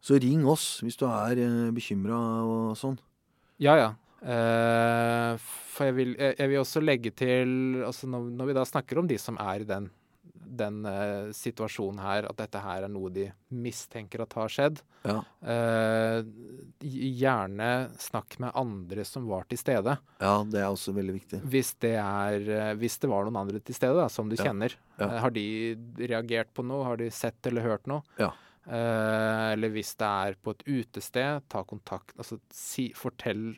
Så 0.03 0.19
ring 0.19 0.43
oss 0.51 0.81
hvis 0.83 0.99
du 0.99 1.05
er 1.07 1.39
uh, 1.39 1.71
bekymra 1.75 2.19
og 2.43 2.73
sånn. 2.79 2.97
Ja, 3.63 3.77
ja. 3.79 3.91
Eh, 4.23 5.33
for 5.73 5.89
jeg 5.89 5.95
vil, 5.97 6.13
jeg 6.15 6.47
vil 6.47 6.61
også 6.61 6.79
legge 6.79 7.11
til 7.11 7.81
altså 7.83 8.07
når, 8.07 8.29
når 8.39 8.49
vi 8.49 8.55
da 8.55 8.63
snakker 8.67 9.01
om 9.01 9.07
de 9.09 9.17
som 9.19 9.35
er 9.41 9.63
i 9.65 9.67
den, 9.67 9.89
den 10.45 10.81
uh, 10.85 11.31
situasjonen 11.35 11.99
her, 12.03 12.27
at 12.29 12.37
dette 12.39 12.59
her 12.63 12.83
er 12.85 12.91
noe 12.91 13.09
de 13.13 13.27
mistenker 13.49 14.23
at 14.25 14.33
har 14.39 14.51
skjedd, 14.51 14.81
Ja. 15.03 15.17
Uh, 15.43 16.23
gjerne 16.83 17.89
snakk 17.99 18.37
med 18.39 18.51
andre 18.55 19.03
som 19.07 19.25
var 19.27 19.43
til 19.49 19.59
stede. 19.59 19.97
ja, 20.19 20.33
det 20.47 20.61
er 20.61 20.69
også 20.71 20.93
veldig 20.95 21.15
viktig. 21.17 21.41
Hvis 21.43 21.73
det, 21.83 21.95
er, 21.99 22.47
eh, 22.47 22.73
hvis 22.79 22.97
det 23.03 23.09
var 23.11 23.25
noen 23.27 23.41
andre 23.41 23.59
til 23.59 23.75
stede 23.75 23.97
da, 23.99 24.07
som 24.11 24.29
du 24.31 24.35
Ja, 24.37 24.45
kjenner, 24.47 24.75
ja. 24.99 25.09
har 25.19 25.31
de 25.35 25.75
reagert 25.99 26.53
på 26.53 26.63
noe? 26.65 26.83
Har 26.87 26.97
de 26.97 27.09
sett 27.11 27.45
eller 27.47 27.61
hørt 27.67 27.87
noe? 27.87 28.01
Ja. 28.19 28.31
Uh, 28.65 29.51
eller 29.53 29.69
hvis 29.75 29.91
det 29.99 30.07
er 30.07 30.35
på 30.41 30.51
et 30.55 30.63
utested, 30.67 31.43
ta 31.51 31.63
kontakt. 31.67 32.15
Altså 32.17 32.39
si, 32.55 32.93
fortell 32.95 33.57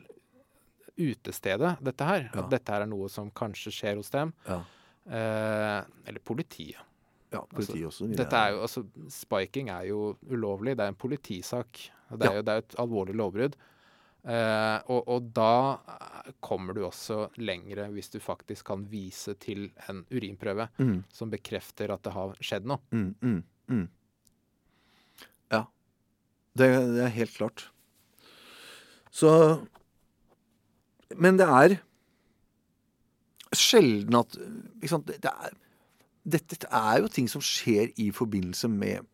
utestedet 0.96 1.76
dette 1.84 2.04
her. 2.08 2.30
At 2.34 2.50
dette 2.50 2.72
her 2.72 2.82
er 2.86 2.90
noe 2.90 3.08
som 3.12 3.30
kanskje 3.30 3.72
skjer 3.74 3.98
hos 4.00 4.10
dem. 4.10 4.32
Ja. 4.48 4.62
Eh, 5.06 5.80
eller 6.06 6.20
politiet. 6.24 6.82
Ja, 7.32 7.40
politiet 7.50 7.86
også. 7.88 8.06
Dette 8.16 8.36
er 8.38 8.52
jo, 8.54 8.60
altså, 8.66 8.84
spiking 9.10 9.68
er 9.70 9.88
jo 9.90 10.16
ulovlig. 10.30 10.76
Det 10.78 10.84
er 10.86 10.92
en 10.94 10.98
politisak. 10.98 11.90
Det 12.10 12.22
er 12.22 12.32
Ja. 12.32 12.36
jo 12.38 12.42
det 12.42 12.52
er 12.54 12.58
et 12.64 12.76
alvorlig 12.78 13.14
lovbrudd. 13.18 13.56
Eh, 14.26 14.78
og, 14.90 15.04
og 15.06 15.28
da 15.32 15.78
kommer 16.42 16.74
du 16.74 16.80
også 16.82 17.28
lengre 17.38 17.84
hvis 17.94 18.10
du 18.10 18.18
faktisk 18.18 18.64
kan 18.66 18.82
vise 18.90 19.34
til 19.38 19.68
en 19.88 20.00
urinprøve 20.10 20.66
mm, 20.78 21.04
som 21.14 21.30
bekrefter 21.30 21.92
at 21.94 22.02
det 22.02 22.12
har 22.12 22.34
skjedd 22.42 22.66
noe. 22.66 22.80
mm, 22.90 23.14
mm, 23.22 23.42
mm. 23.70 23.88
Ja. 25.52 25.60
Det, 26.58 26.66
det 26.96 27.04
er 27.06 27.14
helt 27.14 27.34
klart. 27.36 27.68
Så 29.14 29.30
Men 31.16 31.36
det 31.38 31.46
er 31.46 31.76
sjelden 33.60 34.16
at 34.20 34.36
sant, 34.90 35.06
det, 35.10 35.30
er, 35.32 35.54
Dette 36.26 36.58
er 36.70 37.02
jo 37.02 37.08
ting 37.12 37.28
som 37.30 37.42
skjer 37.44 37.92
i 38.02 38.08
forbindelse 38.14 38.68
med 38.72 39.04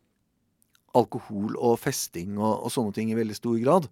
alkohol 0.93 1.55
og 1.57 1.79
festing 1.81 2.35
og, 2.37 2.63
og 2.67 2.71
sånne 2.73 2.93
ting 2.93 3.09
i 3.11 3.17
veldig 3.17 3.35
stor 3.37 3.57
grad. 3.63 3.87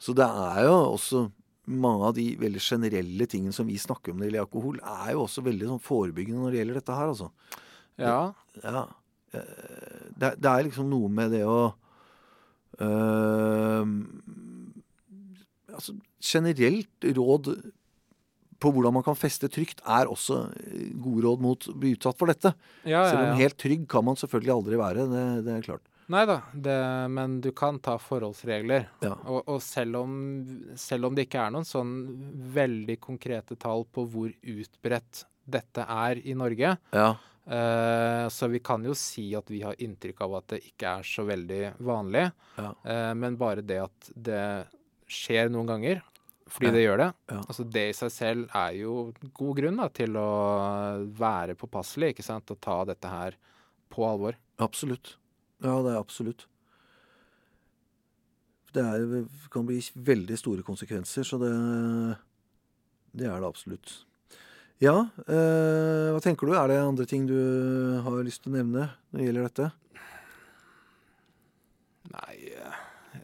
Så 0.00 0.14
det 0.16 0.24
er 0.24 0.62
jo 0.64 0.76
også 0.94 1.26
mange 1.72 2.08
av 2.08 2.14
de 2.16 2.24
veldig 2.40 2.60
generelle 2.64 3.26
tingene 3.30 3.52
som 3.54 3.68
vi 3.68 3.76
snakker 3.78 4.10
om 4.12 4.18
når 4.18 4.24
det 4.24 4.30
gjelder 4.32 4.46
alkohol, 4.46 4.80
er 4.82 5.12
jo 5.14 5.20
også 5.26 5.44
veldig 5.46 5.68
sånn 5.70 5.82
forebyggende 5.84 6.40
når 6.42 6.50
det 6.54 6.58
gjelder 6.62 6.78
dette 6.80 6.96
her, 6.98 7.12
altså. 7.12 7.28
Ja. 8.00 8.16
Ja. 8.64 8.82
eh, 9.36 10.08
Det, 10.16 10.32
det 10.42 10.50
er 10.50 10.64
liksom 10.66 10.88
noe 10.90 11.08
med 11.12 11.30
det 11.36 11.44
å 11.46 11.60
øh, 12.80 13.86
Altså 15.72 15.94
generelt 16.22 17.06
råd 17.16 17.52
på 18.62 18.70
hvordan 18.72 18.94
man 18.94 19.04
kan 19.06 19.18
feste 19.18 19.48
trygt, 19.52 19.82
er 19.84 20.10
også 20.10 20.44
eh, 20.62 20.90
gode 21.02 21.24
råd 21.26 21.42
mot 21.44 21.68
å 21.68 21.74
bli 21.82 21.94
utsatt 21.96 22.18
for 22.20 22.30
dette. 22.30 22.54
Ja, 22.86 23.02
Selv 23.10 23.24
ja, 23.26 23.32
om 23.32 23.40
helt 23.42 23.58
trygg 23.60 23.88
kan 23.90 24.06
man 24.06 24.18
selvfølgelig 24.20 24.54
aldri 24.54 24.78
være. 24.80 25.08
Det, 25.10 25.24
det 25.48 25.56
er 25.58 25.66
klart. 25.66 25.88
Nei 26.12 26.24
da, 26.28 26.40
men 27.08 27.38
du 27.40 27.52
kan 27.56 27.78
ta 27.80 27.94
forholdsregler. 28.02 28.88
Ja. 29.00 29.14
Og, 29.30 29.46
og 29.48 29.60
selv, 29.64 30.00
om, 30.02 30.16
selv 30.76 31.08
om 31.08 31.14
det 31.16 31.24
ikke 31.28 31.44
er 31.46 31.52
noen 31.54 31.64
sånn 31.68 31.92
veldig 32.52 32.96
konkrete 33.00 33.56
tall 33.62 33.86
på 33.88 34.04
hvor 34.12 34.32
utbredt 34.34 35.22
dette 35.48 35.86
er 35.88 36.20
i 36.28 36.34
Norge, 36.38 36.74
Ja. 36.94 37.06
eh, 37.46 38.26
så 38.34 38.50
vi 38.52 38.60
kan 38.62 38.84
jo 38.86 38.94
si 38.98 39.30
at 39.38 39.48
vi 39.50 39.62
har 39.64 39.78
inntrykk 39.82 40.20
av 40.26 40.36
at 40.42 40.52
det 40.54 40.60
ikke 40.74 40.92
er 41.00 41.08
så 41.14 41.24
veldig 41.30 41.62
vanlig. 41.86 42.26
Ja. 42.58 42.68
Eh, 42.84 43.14
men 43.18 43.38
bare 43.40 43.64
det 43.66 43.80
at 43.86 44.12
det 44.14 44.44
skjer 45.12 45.50
noen 45.54 45.70
ganger, 45.70 46.02
fordi 46.52 46.68
Ja. 46.68 46.72
det 46.76 46.84
gjør 46.84 46.98
det, 47.00 47.08
Ja. 47.32 47.40
altså 47.48 47.64
det 47.72 47.84
i 47.88 47.96
seg 47.96 48.10
selv 48.12 48.48
er 48.54 48.72
jo 48.76 49.12
god 49.32 49.56
grunn 49.56 49.76
da, 49.80 49.88
til 49.88 50.12
å 50.20 50.28
være 51.16 51.56
påpasselig, 51.56 52.12
ikke 52.14 52.24
sant, 52.26 52.50
og 52.52 52.60
ta 52.60 52.84
dette 52.84 53.08
her 53.08 53.36
på 53.90 54.04
alvor. 54.06 54.36
Absolutt. 54.60 55.16
Ja, 55.62 55.78
det 55.82 55.92
er 55.94 56.00
absolutt. 56.00 56.46
Det 58.72 58.80
er, 58.82 59.26
kan 59.52 59.66
bli 59.68 59.80
veldig 59.80 60.36
store 60.40 60.62
konsekvenser, 60.64 61.24
så 61.28 61.36
det, 61.40 61.52
det 63.14 63.26
er 63.28 63.40
det 63.40 63.48
absolutt. 63.48 64.04
Ja, 64.80 64.94
eh, 65.28 66.08
hva 66.10 66.20
tenker 66.24 66.48
du? 66.48 66.54
Er 66.56 66.68
det 66.72 66.78
andre 66.80 67.04
ting 67.06 67.26
du 67.28 67.36
har 68.02 68.22
lyst 68.24 68.42
til 68.42 68.52
å 68.52 68.56
nevne 68.56 68.88
når 69.12 69.18
det 69.20 69.26
gjelder 69.28 69.48
dette? 69.48 69.72
Nei, 72.12 72.38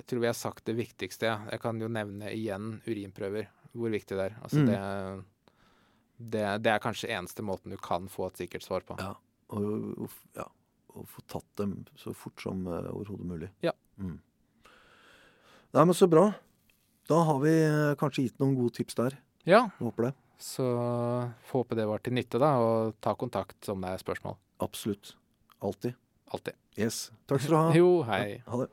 jeg 0.09 0.15
tror 0.15 0.23
vi 0.25 0.31
har 0.31 0.37
sagt 0.39 0.65
det 0.65 0.75
viktigste. 0.79 1.35
Jeg 1.53 1.61
kan 1.61 1.81
jo 1.83 1.89
nevne 1.93 2.31
igjen 2.33 2.79
urinprøver, 2.89 3.51
hvor 3.77 3.93
viktig 3.93 4.17
det 4.17 4.31
er. 4.31 4.37
Altså 4.41 4.63
Mm. 4.63 4.71
det, 4.73 6.31
det, 6.33 6.45
det 6.65 6.71
er 6.73 6.81
kanskje 6.81 7.11
eneste 7.13 7.45
måten 7.45 7.71
du 7.71 7.77
kan 7.77 8.09
få 8.09 8.31
et 8.31 8.41
sikkert 8.41 8.65
svar 8.65 8.81
på. 8.89 8.97
Ja. 8.99 9.13
Og, 9.53 10.09
ja, 10.37 10.47
og 10.97 11.05
få 11.13 11.21
tatt 11.29 11.47
dem 11.61 11.85
så 12.01 12.15
fort 12.17 12.41
som 12.41 12.65
uh, 12.67 12.89
overhodet 12.95 13.27
mulig. 13.29 13.51
Ja. 13.65 13.73
Mm. 14.01 14.17
Nei, 15.77 15.85
men 15.85 15.95
så 15.95 16.09
bra. 16.09 16.31
Da 17.09 17.21
har 17.29 17.39
vi 17.45 17.53
eh, 17.53 17.95
kanskje 18.01 18.25
gitt 18.27 18.41
noen 18.41 18.57
gode 18.57 18.75
tips 18.81 18.97
der. 18.97 19.19
Ja, 19.45 19.67
Jeg 19.79 19.85
håper 19.85 20.09
det. 20.09 20.15
så 20.41 20.65
får 21.51 21.65
håpe 21.65 21.77
det 21.77 21.87
var 21.89 21.99
til 22.05 22.17
nytte, 22.17 22.41
da, 22.41 22.55
og 22.61 22.97
ta 23.05 23.13
kontakt 23.17 23.69
om 23.73 23.81
det 23.85 23.93
er 23.93 24.01
spørsmål. 24.03 24.37
Absolutt. 24.65 25.15
Alltid. 25.61 25.95
Alltid. 26.33 26.57
Yes. 26.79 27.11
Takk 27.29 27.41
skal 27.45 27.53
du 27.53 27.59
ha. 27.61 27.71
Jo, 27.81 27.89
hei. 28.09 28.41
Ha 28.49 28.61
det. 28.65 28.69